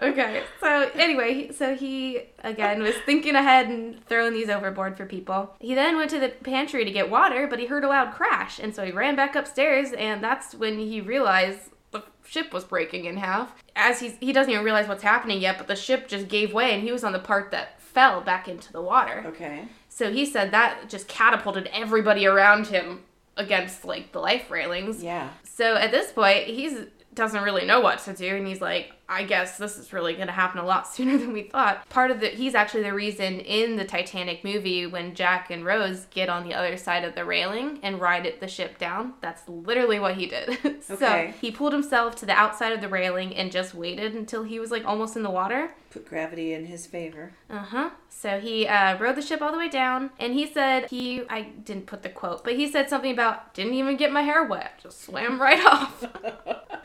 okay. 0.03 0.43
So 0.61 0.91
anyway, 0.95 1.51
so 1.53 1.75
he 1.75 2.23
again 2.43 2.83
was 2.83 2.95
thinking 3.07 3.35
ahead 3.35 3.69
and 3.69 4.05
throwing 4.07 4.33
these 4.33 4.49
overboard 4.49 4.97
for 4.97 5.07
people. 5.07 5.55
He 5.61 5.75
then 5.75 5.97
went 5.97 6.11
to 6.11 6.21
the 6.21 6.29
pantry 6.29 6.85
to 6.85 6.91
get 6.91 7.11
water, 7.11 7.47
but 7.47 7.59
he 7.59 7.67
heard 7.67 7.85
a 7.85 7.89
loud 7.89 8.13
crash, 8.13 8.59
and 8.59 8.75
so 8.75 8.85
he 8.85 8.93
ran 8.93 9.17
back 9.17 9.35
upstairs, 9.35 9.93
and 9.93 10.23
that's 10.23 10.55
when 10.55 10.79
he 10.79 11.01
realized 11.01 11.71
the 11.91 12.03
ship 12.25 12.53
was 12.53 12.65
breaking 12.65 13.05
in 13.05 13.17
half. 13.17 13.55
As 13.77 14.01
he's 14.01 14.17
he 14.21 14.33
doesn't 14.33 14.53
even 14.53 14.65
realize 14.65 14.89
what's 14.89 15.03
happening 15.03 15.41
yet, 15.41 15.59
but 15.59 15.67
the 15.69 15.77
ship 15.77 16.09
just 16.09 16.29
gave 16.29 16.53
way, 16.53 16.73
and 16.73 16.83
he 16.83 16.93
was 16.93 17.05
on 17.05 17.13
the 17.13 17.19
part 17.19 17.51
that 17.51 17.81
fell 17.81 18.21
back 18.21 18.49
into 18.49 18.73
the 18.73 18.83
water. 18.83 19.25
okay. 19.27 19.67
So 19.89 20.13
he 20.13 20.27
said 20.27 20.51
that 20.51 20.89
just 20.89 21.07
catapulted 21.07 21.69
everybody 21.73 22.27
around 22.27 22.67
him 22.67 23.03
against 23.37 23.85
like 23.85 24.11
the 24.13 24.19
life 24.19 24.51
railings. 24.51 25.03
Yeah. 25.03 25.31
So 25.45 25.77
at 25.77 25.93
this 25.93 26.11
point, 26.11 26.47
he's 26.47 26.87
doesn't 27.15 27.43
really 27.43 27.65
know 27.65 27.81
what 27.81 28.01
to 28.01 28.15
do, 28.15 28.37
and 28.37 28.47
he's 28.47 28.61
like, 28.61 28.93
I 29.09 29.25
guess 29.25 29.59
this 29.59 29.77
is 29.77 29.93
really 29.93 30.15
going 30.15 30.29
to 30.29 30.33
happen 30.33 30.61
a 30.61 30.65
lot 30.65 30.87
sooner 30.95 31.19
than 31.19 31.33
we 31.33 31.45
thought. 31.45 31.89
Part 31.89 32.11
of 32.11 32.21
the 32.21 32.29
he's 32.29 32.55
actually 32.55 32.83
the 32.85 32.95
reason 32.95 33.41
in 33.41 33.77
the 33.77 33.85
Titanic 33.85 34.45
movie 34.45 34.87
when 34.87 35.15
Jack 35.15 35.51
and 35.51 35.65
Rose 35.65 36.07
get 36.11 36.29
on 36.29 36.45
the 36.45 36.55
other 36.55 36.77
side 36.77 37.05
of 37.05 37.15
the 37.15 37.25
railing 37.25 37.79
and 37.83 38.01
ride 38.01 38.27
it 38.27 38.41
the 38.41 38.49
ship 38.49 38.79
down. 38.79 39.15
That's 39.21 39.47
literally 39.49 39.99
what 39.99 40.17
he 40.17 40.27
did. 40.27 40.49
okay. 40.65 40.83
so 40.89 41.33
he 41.41 41.51
pulled 41.51 41.73
himself 41.73 42.17
to 42.17 42.27
the 42.27 42.33
outside 42.33 42.73
of 42.73 42.81
the 42.81 42.89
railing 42.89 43.35
and 43.35 43.53
just 43.53 43.75
waited 43.75 44.15
until 44.15 44.43
he 44.43 44.59
was 44.59 44.71
like 44.71 44.85
almost 44.85 45.17
in 45.17 45.23
the 45.23 45.31
water. 45.31 45.75
Put 45.91 46.09
gravity 46.09 46.53
in 46.53 46.67
his 46.67 46.87
favor. 46.87 47.33
Uh 47.51 47.59
huh. 47.59 47.91
So 48.09 48.41
he 48.41 48.67
uh, 48.67 48.99
rode 48.99 49.17
the 49.17 49.23
ship 49.23 49.43
all 49.43 49.53
the 49.53 49.59
way 49.59 49.69
down, 49.69 50.11
and 50.19 50.35
he 50.35 50.47
said 50.47 50.89
he 50.91 51.23
I 51.29 51.43
didn't 51.43 51.87
put 51.87 52.03
the 52.03 52.09
quote, 52.09 52.43
but 52.43 52.55
he 52.55 52.69
said 52.69 52.89
something 52.89 53.13
about 53.13 53.55
didn't 53.55 53.75
even 53.75 53.97
get 53.97 54.11
my 54.11 54.23
hair 54.23 54.45
wet, 54.45 54.81
just 54.83 55.03
swam 55.05 55.41
right 55.41 55.65
off. 55.67 56.05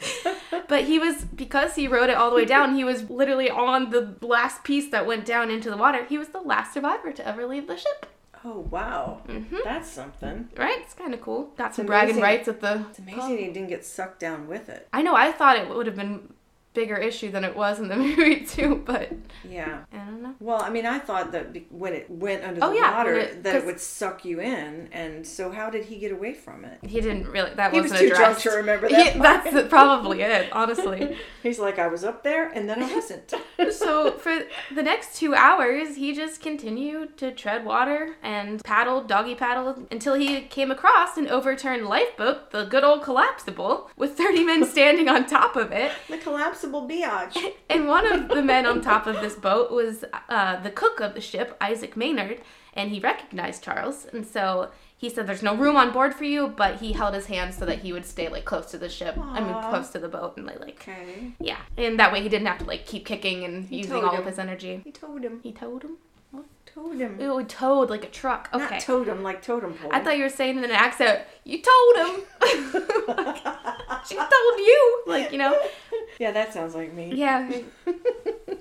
but 0.67 0.85
he 0.85 0.99
was 0.99 1.23
because 1.25 1.75
he 1.75 1.87
rode 1.87 2.09
it 2.09 2.15
all 2.17 2.29
the 2.29 2.35
way 2.35 2.45
down. 2.45 2.75
He 2.75 2.83
was 2.83 3.09
literally 3.09 3.49
on 3.49 3.89
the 3.89 4.15
last 4.21 4.63
piece 4.63 4.89
that 4.91 5.05
went 5.05 5.25
down 5.25 5.49
into 5.51 5.69
the 5.69 5.77
water. 5.77 6.05
He 6.05 6.17
was 6.17 6.29
the 6.29 6.41
last 6.41 6.73
survivor 6.73 7.11
to 7.11 7.27
ever 7.27 7.45
leave 7.45 7.67
the 7.67 7.77
ship. 7.77 8.05
Oh 8.45 8.59
wow. 8.71 9.21
hmm 9.25 9.57
That's 9.63 9.89
something. 9.89 10.47
Right? 10.55 10.79
It's 10.79 10.93
kind 10.93 11.13
of 11.13 11.21
cool. 11.21 11.51
Got 11.57 11.75
some 11.75 11.85
bragging 11.85 12.21
rights 12.21 12.47
at 12.47 12.61
the. 12.61 12.85
It's 12.89 12.99
amazing 12.99 13.37
he 13.37 13.47
didn't 13.47 13.67
get 13.67 13.85
sucked 13.85 14.19
down 14.21 14.47
with 14.47 14.69
it. 14.69 14.87
I 14.93 15.01
know. 15.01 15.15
I 15.15 15.31
thought 15.31 15.57
it 15.57 15.67
would 15.69 15.87
have 15.87 15.95
been 15.95 16.33
bigger 16.73 16.95
issue 16.97 17.31
than 17.31 17.43
it 17.43 17.55
was 17.55 17.79
in 17.79 17.87
the 17.87 17.95
movie 18.05 18.45
too, 18.45 18.81
but 18.85 19.11
Yeah. 19.47 19.79
I 19.91 19.97
don't 19.97 20.21
know. 20.21 20.35
Well, 20.39 20.61
I 20.61 20.69
mean, 20.69 20.85
I 20.85 20.99
thought 20.99 21.31
that 21.31 21.55
when 21.71 21.93
it 21.93 22.09
went 22.09 22.43
under 22.43 22.63
Oh, 22.63 22.69
the 22.69 22.75
yeah, 22.77 22.95
water, 22.95 23.15
it- 23.15 23.43
that 23.43 23.55
it 23.55 23.65
would 23.65 23.79
suck 23.79 24.23
you 24.23 24.39
in, 24.39 24.87
and 24.91 25.25
so 25.25 25.51
how 25.51 25.69
did 25.69 25.85
he 25.85 25.97
get 25.97 26.11
away 26.11 26.33
from 26.33 26.65
it? 26.65 26.77
He 26.83 27.01
didn't 27.01 27.27
really. 27.27 27.53
That 27.55 27.73
He 27.73 27.81
was 27.81 27.91
wasn't 27.91 28.09
too 28.11 28.15
drunk 28.15 28.37
to 28.39 28.49
remember 28.51 28.87
that. 28.89 29.13
He- 29.13 29.19
that's 29.19 29.67
probably 29.69 30.21
it, 30.21 30.51
honestly. 30.51 31.17
He's 31.43 31.59
like, 31.59 31.79
I 31.79 31.87
was 31.87 32.03
up 32.03 32.23
there, 32.23 32.49
and 32.49 32.69
then 32.69 32.83
I 32.83 32.93
wasn't. 32.93 33.33
so 33.71 34.11
for 34.13 34.39
the 34.73 34.83
next 34.83 35.15
two 35.17 35.33
hours, 35.35 35.95
he 35.95 36.13
just 36.13 36.41
continued 36.41 37.17
to 37.17 37.31
tread 37.31 37.65
water 37.65 38.15
and 38.21 38.63
paddled, 38.63 39.07
doggy 39.07 39.35
paddled, 39.35 39.87
until 39.91 40.13
he 40.13 40.41
came 40.41 40.69
across 40.71 41.17
an 41.17 41.27
overturned 41.27 41.87
lifeboat, 41.87 42.51
the 42.51 42.65
good 42.65 42.83
old 42.83 43.01
collapsible, 43.03 43.89
with 43.97 44.15
30 44.17 44.43
men 44.45 44.65
standing 44.65 45.07
on 45.09 45.25
top 45.25 45.55
of 45.55 45.71
it. 45.71 45.91
the 46.09 46.17
collapsible 46.59 46.87
biatch. 46.87 47.37
And 47.69 47.87
one 47.87 48.11
of 48.11 48.29
the 48.29 48.41
men 48.41 48.65
on 48.65 48.81
top 48.81 49.05
of 49.07 49.21
this 49.21 49.35
boat 49.35 49.71
was 49.71 50.03
uh, 50.27 50.59
the 50.61 50.71
cook 50.71 50.99
of 50.99 51.13
the 51.13 51.21
ship, 51.21 51.55
Isaac 51.61 51.95
Maynard, 51.95 52.41
and 52.73 52.89
he 52.89 52.99
recognized 52.99 53.63
Charles. 53.63 54.07
And 54.11 54.25
so 54.25 54.69
he 54.97 55.09
said, 55.09 55.27
There's 55.27 55.43
no 55.43 55.55
room 55.55 55.75
on 55.75 55.91
board 55.91 56.15
for 56.15 56.23
you, 56.23 56.47
but 56.47 56.77
he 56.77 56.93
held 56.93 57.13
his 57.13 57.27
hand 57.27 57.53
so 57.53 57.65
that 57.65 57.79
he 57.79 57.93
would 57.93 58.05
stay 58.05 58.27
like 58.27 58.45
close 58.45 58.71
to 58.71 58.77
the 58.77 58.89
ship. 58.89 59.15
I 59.17 59.39
mean, 59.39 59.53
close 59.69 59.89
to 59.91 59.99
the 59.99 60.07
boat 60.09 60.35
and 60.37 60.45
like, 60.47 60.59
Okay. 60.81 61.33
yeah. 61.39 61.59
And 61.77 61.99
that 61.99 62.11
way 62.11 62.21
he 62.23 62.29
didn't 62.29 62.47
have 62.47 62.57
to 62.59 62.65
like 62.65 62.85
keep 62.85 63.05
kicking 63.05 63.43
and 63.43 63.65
He 63.65 63.77
using 63.77 64.03
all 64.03 64.11
him. 64.15 64.21
of 64.21 64.25
his 64.25 64.39
energy. 64.39 64.81
He 64.83 64.91
told 64.91 65.23
him. 65.23 65.39
He 65.43 65.51
told 65.51 65.83
him? 65.83 65.97
Towed 66.31 66.45
him. 66.75 67.19
Ooh, 67.21 67.43
towed 67.43 67.89
like 67.89 68.03
a 68.03 68.09
truck. 68.09 68.49
Okay. 68.53 68.75
Not 68.75 68.79
towed 68.79 69.07
him 69.07 69.23
like 69.23 69.41
totem 69.41 69.73
pole. 69.73 69.91
I 69.93 69.99
thought 69.99 70.17
you 70.17 70.23
were 70.23 70.29
saying 70.29 70.57
in 70.57 70.63
an 70.63 70.71
accent, 70.71 71.21
you 71.43 71.61
told 71.61 71.95
him. 71.97 72.21
she 74.07 74.15
told 74.15 74.59
you. 74.59 75.03
Like, 75.07 75.31
you 75.31 75.37
know. 75.37 75.59
yeah, 76.19 76.31
that 76.31 76.53
sounds 76.53 76.75
like 76.75 76.93
me. 76.93 77.13
Yeah. 77.15 77.49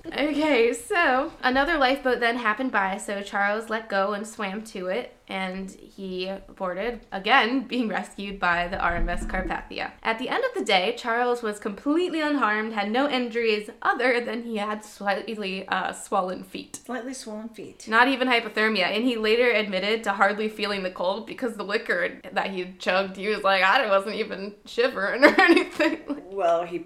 okay, 0.07 0.73
so 0.73 1.31
another 1.43 1.77
lifeboat 1.77 2.19
then 2.19 2.37
happened 2.37 2.71
by, 2.71 2.97
so 2.97 3.21
Charles 3.21 3.69
let 3.69 3.89
go 3.89 4.13
and 4.13 4.25
swam 4.25 4.63
to 4.63 4.87
it, 4.87 5.15
and 5.27 5.69
he 5.69 6.31
boarded, 6.55 7.01
again, 7.11 7.67
being 7.67 7.87
rescued 7.89 8.39
by 8.39 8.67
the 8.67 8.77
RMS 8.77 9.27
Carpathia. 9.27 9.91
At 10.01 10.17
the 10.17 10.29
end 10.29 10.43
of 10.43 10.53
the 10.55 10.65
day, 10.65 10.95
Charles 10.97 11.43
was 11.43 11.59
completely 11.59 12.21
unharmed, 12.21 12.73
had 12.73 12.89
no 12.89 13.07
injuries 13.09 13.69
other 13.81 14.23
than 14.23 14.43
he 14.43 14.57
had 14.57 14.83
slightly 14.83 15.67
uh, 15.67 15.91
swollen 15.91 16.43
feet. 16.43 16.79
Slightly 16.85 17.13
swollen 17.13 17.49
feet. 17.49 17.87
Not 17.87 17.98
even 18.07 18.27
hypothermia, 18.27 18.85
and 18.85 19.03
he 19.03 19.17
later 19.17 19.49
admitted 19.51 20.03
to 20.05 20.13
hardly 20.13 20.49
feeling 20.49 20.83
the 20.83 20.91
cold 20.91 21.27
because 21.27 21.55
the 21.55 21.63
liquor 21.63 22.21
that 22.33 22.51
he 22.51 22.73
chugged, 22.79 23.17
he 23.17 23.27
was 23.27 23.43
like, 23.43 23.63
I 23.63 23.87
wasn't 23.89 24.15
even 24.15 24.55
shivering 24.65 25.23
or 25.25 25.41
anything. 25.41 25.99
Well, 26.31 26.63
he 26.63 26.85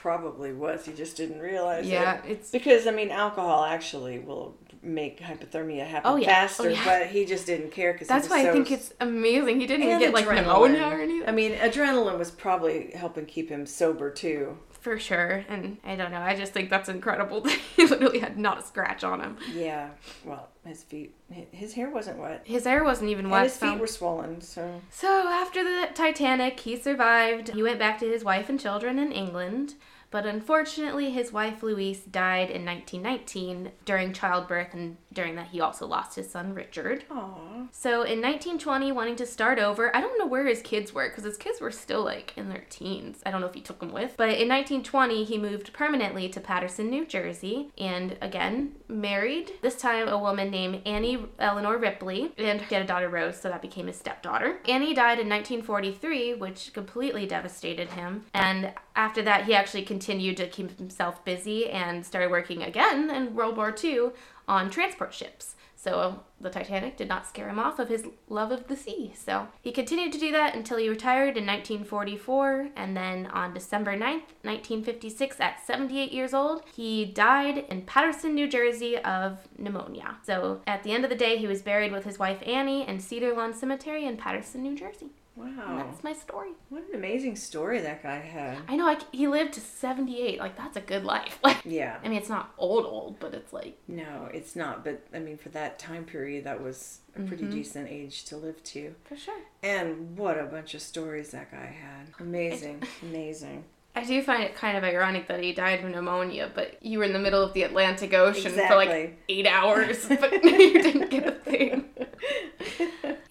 probably 0.00 0.52
was. 0.52 0.84
He 0.84 0.92
just 0.92 1.16
didn't 1.16 1.38
realize 1.38 1.86
yeah, 1.86 2.22
it. 2.24 2.30
it's 2.30 2.50
Because 2.50 2.86
I 2.86 2.90
mean, 2.90 3.10
alcohol 3.10 3.64
actually 3.64 4.18
will 4.18 4.56
make 4.82 5.20
hypothermia 5.20 5.86
happen 5.86 6.10
Oh, 6.10 6.16
yeah. 6.16 6.26
Oh, 6.26 6.30
faster, 6.32 6.64
Oh, 6.64 6.68
yeah. 6.68 6.84
but 6.84 7.06
he 7.06 7.24
just 7.24 7.46
didn't 7.46 7.70
care 7.70 7.92
because 7.92 8.08
That's 8.08 8.28
why 8.28 8.48
I 8.48 8.52
think 8.52 8.70
it's 8.72 8.92
amazing. 9.00 9.60
He 9.60 9.66
didn't 9.66 10.00
get 10.00 10.12
like 10.12 10.26
pneumonia 10.26 10.82
or 10.82 11.00
anything. 11.00 11.28
I 11.28 11.32
mean, 11.32 11.52
adrenaline 11.52 12.18
was 12.18 12.32
probably 12.32 12.90
helping 12.92 13.26
keep 13.26 13.48
him 13.48 13.64
sober 13.64 14.10
too. 14.10 14.58
For 14.82 14.98
sure. 14.98 15.44
And 15.48 15.78
I 15.84 15.96
don't 15.96 16.10
know. 16.10 16.20
I 16.20 16.34
just 16.36 16.52
think 16.52 16.68
that's 16.68 16.88
incredible 16.88 17.40
that 17.42 17.52
he 17.76 17.86
literally 17.86 18.18
had 18.18 18.36
not 18.36 18.58
a 18.58 18.62
scratch 18.62 19.02
on 19.04 19.20
him. 19.20 19.36
Yeah. 19.54 19.90
Well, 20.24 20.48
his 20.66 20.82
feet, 20.82 21.14
his 21.52 21.72
hair 21.72 21.88
wasn't 21.88 22.18
wet, 22.18 22.42
His 22.44 22.64
hair 22.64 22.82
wasn't 22.84 23.10
even 23.10 23.30
wet. 23.30 23.42
and 23.42 23.50
his 23.50 23.58
so- 23.58 23.70
feet 23.70 23.80
were 23.80 23.86
swollen. 23.86 24.40
So 24.40 24.80
So 24.90 25.28
after 25.28 25.62
the 25.64 25.88
Titanic, 25.94 26.58
he 26.60 26.76
survived. 26.76 27.50
He 27.50 27.62
went 27.62 27.78
back 27.78 27.98
to 28.00 28.06
his 28.10 28.24
wife 28.24 28.48
and 28.48 28.58
children 28.60 28.98
in 28.98 29.12
England. 29.12 29.74
But 30.10 30.26
unfortunately, 30.26 31.10
his 31.10 31.32
wife 31.32 31.62
Louise 31.62 32.00
died 32.00 32.50
in 32.50 32.66
1919 32.66 33.70
during 33.86 34.12
childbirth 34.12 34.74
and 34.74 34.98
during 35.12 35.36
that, 35.36 35.48
he 35.48 35.60
also 35.60 35.86
lost 35.86 36.16
his 36.16 36.30
son 36.30 36.54
Richard. 36.54 37.04
Aw. 37.10 37.68
So 37.70 38.02
in 38.02 38.20
1920, 38.20 38.92
wanting 38.92 39.16
to 39.16 39.26
start 39.26 39.58
over, 39.58 39.94
I 39.94 40.00
don't 40.00 40.18
know 40.18 40.26
where 40.26 40.46
his 40.46 40.62
kids 40.62 40.92
were 40.92 41.08
because 41.08 41.24
his 41.24 41.36
kids 41.36 41.60
were 41.60 41.70
still 41.70 42.04
like 42.04 42.32
in 42.36 42.48
their 42.48 42.64
teens. 42.68 43.22
I 43.24 43.30
don't 43.30 43.40
know 43.40 43.46
if 43.46 43.54
he 43.54 43.60
took 43.60 43.80
them 43.80 43.92
with, 43.92 44.14
but 44.16 44.28
in 44.28 44.48
1920, 44.48 45.24
he 45.24 45.38
moved 45.38 45.72
permanently 45.72 46.28
to 46.30 46.40
Paterson, 46.40 46.90
New 46.90 47.06
Jersey, 47.06 47.70
and 47.78 48.16
again 48.20 48.72
married. 48.88 49.52
This 49.62 49.76
time, 49.76 50.08
a 50.08 50.18
woman 50.18 50.50
named 50.50 50.82
Annie 50.86 51.24
Eleanor 51.38 51.78
Ripley, 51.78 52.32
and 52.38 52.60
he 52.60 52.74
had 52.74 52.84
a 52.84 52.86
daughter 52.86 53.08
Rose, 53.08 53.40
so 53.40 53.48
that 53.48 53.62
became 53.62 53.86
his 53.86 53.96
stepdaughter. 53.96 54.58
Annie 54.68 54.94
died 54.94 55.18
in 55.18 55.28
1943, 55.28 56.34
which 56.34 56.72
completely 56.72 57.26
devastated 57.26 57.90
him. 57.90 58.24
And 58.34 58.72
after 58.96 59.22
that, 59.22 59.44
he 59.44 59.54
actually 59.54 59.82
continued 59.82 60.36
to 60.38 60.46
keep 60.46 60.78
himself 60.78 61.24
busy 61.24 61.70
and 61.70 62.04
started 62.04 62.30
working 62.30 62.62
again 62.62 63.10
in 63.10 63.34
World 63.34 63.56
War 63.56 63.74
II 63.82 64.10
on 64.48 64.70
transport 64.70 65.14
ships. 65.14 65.54
So 65.82 66.20
the 66.40 66.48
Titanic 66.48 66.96
did 66.96 67.08
not 67.08 67.26
scare 67.26 67.48
him 67.48 67.58
off 67.58 67.80
of 67.80 67.88
his 67.88 68.06
love 68.28 68.52
of 68.52 68.68
the 68.68 68.76
sea. 68.76 69.12
So 69.16 69.48
he 69.60 69.72
continued 69.72 70.12
to 70.12 70.18
do 70.18 70.30
that 70.30 70.54
until 70.54 70.76
he 70.76 70.88
retired 70.88 71.36
in 71.36 71.44
1944. 71.44 72.68
And 72.76 72.96
then 72.96 73.26
on 73.26 73.52
December 73.52 73.94
9th, 73.94 74.30
1956, 74.42 75.40
at 75.40 75.66
78 75.66 76.12
years 76.12 76.34
old, 76.34 76.62
he 76.72 77.04
died 77.04 77.64
in 77.68 77.82
Paterson, 77.82 78.32
New 78.32 78.46
Jersey 78.46 78.96
of 78.98 79.38
pneumonia. 79.58 80.18
So 80.24 80.60
at 80.68 80.84
the 80.84 80.92
end 80.92 81.02
of 81.02 81.10
the 81.10 81.16
day, 81.16 81.36
he 81.36 81.48
was 81.48 81.62
buried 81.62 81.90
with 81.90 82.04
his 82.04 82.16
wife 82.16 82.38
Annie 82.46 82.86
in 82.86 83.00
Cedar 83.00 83.34
Lawn 83.34 83.52
Cemetery 83.52 84.04
in 84.04 84.16
Paterson, 84.16 84.62
New 84.62 84.76
Jersey. 84.76 85.10
Wow. 85.34 85.84
that's 85.86 86.04
my 86.04 86.12
story. 86.12 86.50
What 86.68 86.82
an 86.88 86.94
amazing 86.94 87.36
story 87.36 87.80
that 87.80 88.02
guy 88.02 88.18
had. 88.18 88.58
I 88.68 88.76
know 88.76 88.84
like, 88.84 89.02
he 89.12 89.26
lived 89.28 89.54
to 89.54 89.60
78. 89.60 90.38
Like, 90.38 90.56
that's 90.56 90.76
a 90.76 90.80
good 90.80 91.04
life. 91.04 91.38
Like, 91.42 91.62
Yeah. 91.64 91.98
I 92.02 92.08
mean, 92.08 92.18
it's 92.18 92.28
not 92.28 92.52
old, 92.58 92.84
old, 92.84 93.18
but 93.18 93.34
it's 93.34 93.52
like, 93.52 93.78
No, 93.88 94.28
it's 94.32 94.54
not. 94.54 94.84
But 94.84 95.06
I 95.12 95.18
mean, 95.18 95.36
for 95.36 95.48
that 95.50 95.78
time 95.78 96.04
period, 96.04 96.44
that 96.44 96.62
was 96.62 97.00
a 97.16 97.22
pretty 97.22 97.44
mm-hmm. 97.44 97.54
decent 97.54 97.88
age 97.88 98.24
to 98.26 98.36
live 98.36 98.62
to. 98.64 98.94
for 99.04 99.16
sure. 99.16 99.40
And 99.62 100.16
what 100.16 100.38
a 100.38 100.44
bunch 100.44 100.74
of 100.74 100.82
stories 100.82 101.30
that 101.30 101.50
guy 101.50 101.66
had. 101.66 102.08
Amazing. 102.20 102.82
Amazing. 103.02 103.64
I 103.94 104.04
do 104.04 104.22
find 104.22 104.42
it 104.42 104.54
kind 104.54 104.78
of 104.78 104.84
ironic 104.84 105.28
that 105.28 105.42
he 105.42 105.52
died 105.52 105.84
of 105.84 105.90
pneumonia, 105.90 106.50
but 106.54 106.82
you 106.82 106.98
were 106.98 107.04
in 107.04 107.12
the 107.12 107.18
middle 107.18 107.42
of 107.42 107.52
the 107.52 107.62
Atlantic 107.62 108.14
Ocean 108.14 108.52
for 108.52 108.74
like 108.74 109.18
eight 109.28 109.46
hours, 109.46 110.06
but 110.08 110.32
you 110.44 110.82
didn't 110.82 111.10
get 111.10 111.26
a 111.26 111.32
thing. 111.32 111.90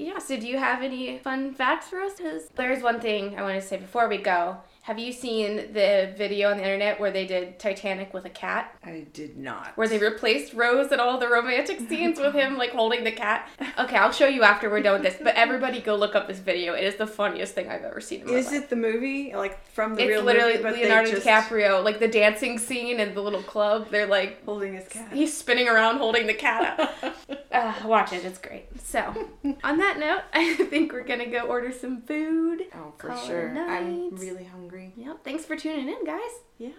Yeah, 0.01 0.17
so 0.17 0.35
do 0.35 0.47
you 0.47 0.57
have 0.57 0.81
any 0.81 1.19
fun 1.19 1.53
facts 1.53 1.87
for 1.89 2.01
us? 2.01 2.13
there's 2.55 2.81
one 2.81 2.99
thing 2.99 3.37
I 3.37 3.43
want 3.43 3.61
to 3.61 3.65
say 3.67 3.77
before 3.77 4.07
we 4.09 4.17
go. 4.17 4.57
Have 4.83 4.97
you 4.97 5.11
seen 5.13 5.57
the 5.73 6.11
video 6.17 6.49
on 6.49 6.57
the 6.57 6.63
internet 6.63 6.99
where 6.99 7.11
they 7.11 7.27
did 7.27 7.59
Titanic 7.59 8.15
with 8.15 8.25
a 8.25 8.31
cat? 8.31 8.75
I 8.83 9.05
did 9.13 9.37
not. 9.37 9.77
Where 9.77 9.87
they 9.87 9.99
replaced 9.99 10.55
Rose 10.55 10.91
in 10.91 10.99
all 10.99 11.19
the 11.19 11.27
romantic 11.27 11.87
scenes 11.87 12.19
with 12.19 12.33
him 12.33 12.57
like 12.57 12.71
holding 12.71 13.03
the 13.03 13.11
cat? 13.11 13.47
Okay, 13.77 13.95
I'll 13.95 14.11
show 14.11 14.25
you 14.27 14.41
after 14.41 14.71
we're 14.71 14.81
done 14.81 14.93
with 14.93 15.03
this, 15.03 15.21
but 15.21 15.35
everybody 15.35 15.81
go 15.81 15.95
look 15.95 16.15
up 16.15 16.27
this 16.27 16.39
video. 16.39 16.73
It 16.73 16.83
is 16.83 16.95
the 16.95 17.05
funniest 17.05 17.53
thing 17.53 17.69
I've 17.69 17.83
ever 17.83 18.01
seen 18.01 18.21
in 18.21 18.27
my 18.27 18.33
Is 18.33 18.47
life. 18.47 18.63
it 18.63 18.69
the 18.71 18.75
movie 18.75 19.33
like 19.35 19.63
from 19.67 19.93
the 19.93 20.01
It's 20.01 20.09
real 20.09 20.23
literally 20.23 20.53
movie? 20.53 20.63
but 20.63 20.73
Leonardo 20.73 21.11
just 21.11 21.27
DiCaprio, 21.27 21.83
like 21.83 21.99
the 21.99 22.07
dancing 22.07 22.57
scene 22.57 22.99
in 22.99 23.13
the 23.13 23.21
little 23.21 23.43
club. 23.43 23.89
They're 23.91 24.07
like, 24.07 24.43
holding 24.45 24.73
his 24.73 24.87
cat. 24.87 25.13
he's 25.13 25.37
spinning 25.37 25.67
around 25.67 25.97
holding 25.97 26.25
the 26.25 26.33
cat 26.33 26.79
up. 26.79 27.15
uh, 27.51 27.73
watch 27.85 28.13
it, 28.13 28.25
it's 28.25 28.39
great. 28.39 28.65
So, 28.83 29.29
on 29.63 29.77
that 29.77 29.90
note, 29.99 30.21
I 30.33 30.53
think 30.55 30.91
we're 30.93 31.03
gonna 31.03 31.27
go 31.29 31.41
order 31.41 31.71
some 31.71 32.01
food. 32.01 32.63
oh, 32.75 32.93
for 32.97 33.09
Call 33.09 33.17
it 33.17 33.23
a 33.23 33.27
sure. 33.27 33.57
I'm 33.57 34.15
really 34.15 34.43
hungry. 34.45 34.93
Yep, 34.97 35.23
thanks 35.23 35.45
for 35.45 35.55
tuning 35.55 35.87
in, 35.89 36.05
guys. 36.05 36.31
Yeah. 36.57 36.69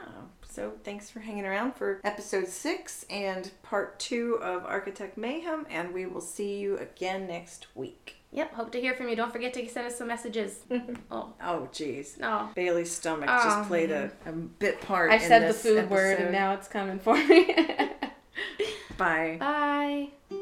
So 0.48 0.72
thanks 0.84 1.10
for 1.10 1.20
hanging 1.20 1.46
around 1.46 1.74
for 1.76 2.00
episode 2.04 2.46
six 2.46 3.04
and 3.10 3.50
part 3.62 3.98
two 3.98 4.38
of 4.42 4.64
Architect 4.64 5.16
Mayhem, 5.16 5.66
and 5.70 5.92
we 5.94 6.06
will 6.06 6.20
see 6.20 6.58
you 6.58 6.76
again 6.78 7.26
next 7.26 7.74
week. 7.74 8.16
Yep, 8.34 8.54
hope 8.54 8.72
to 8.72 8.80
hear 8.80 8.94
from 8.94 9.08
you. 9.08 9.16
Don't 9.16 9.30
forget 9.32 9.52
to 9.54 9.68
send 9.68 9.86
us 9.86 9.98
some 9.98 10.08
messages. 10.08 10.60
oh, 11.10 11.32
Oh, 11.42 11.68
jeez. 11.72 12.18
no. 12.18 12.48
Bailey's 12.54 12.90
stomach 12.90 13.28
Oh, 13.30 13.42
just 13.44 13.68
played 13.68 13.90
a, 13.90 14.10
a 14.24 14.32
bit 14.32 14.80
part. 14.80 15.10
I 15.10 15.16
in 15.16 15.20
said 15.20 15.42
the 15.42 15.46
this 15.48 15.62
food 15.62 15.90
word 15.90 16.18
and 16.18 16.32
now 16.32 16.54
it's 16.54 16.66
coming 16.68 16.98
for 16.98 17.14
me. 17.14 17.54
Bye. 18.96 19.36
Bye. 19.38 20.38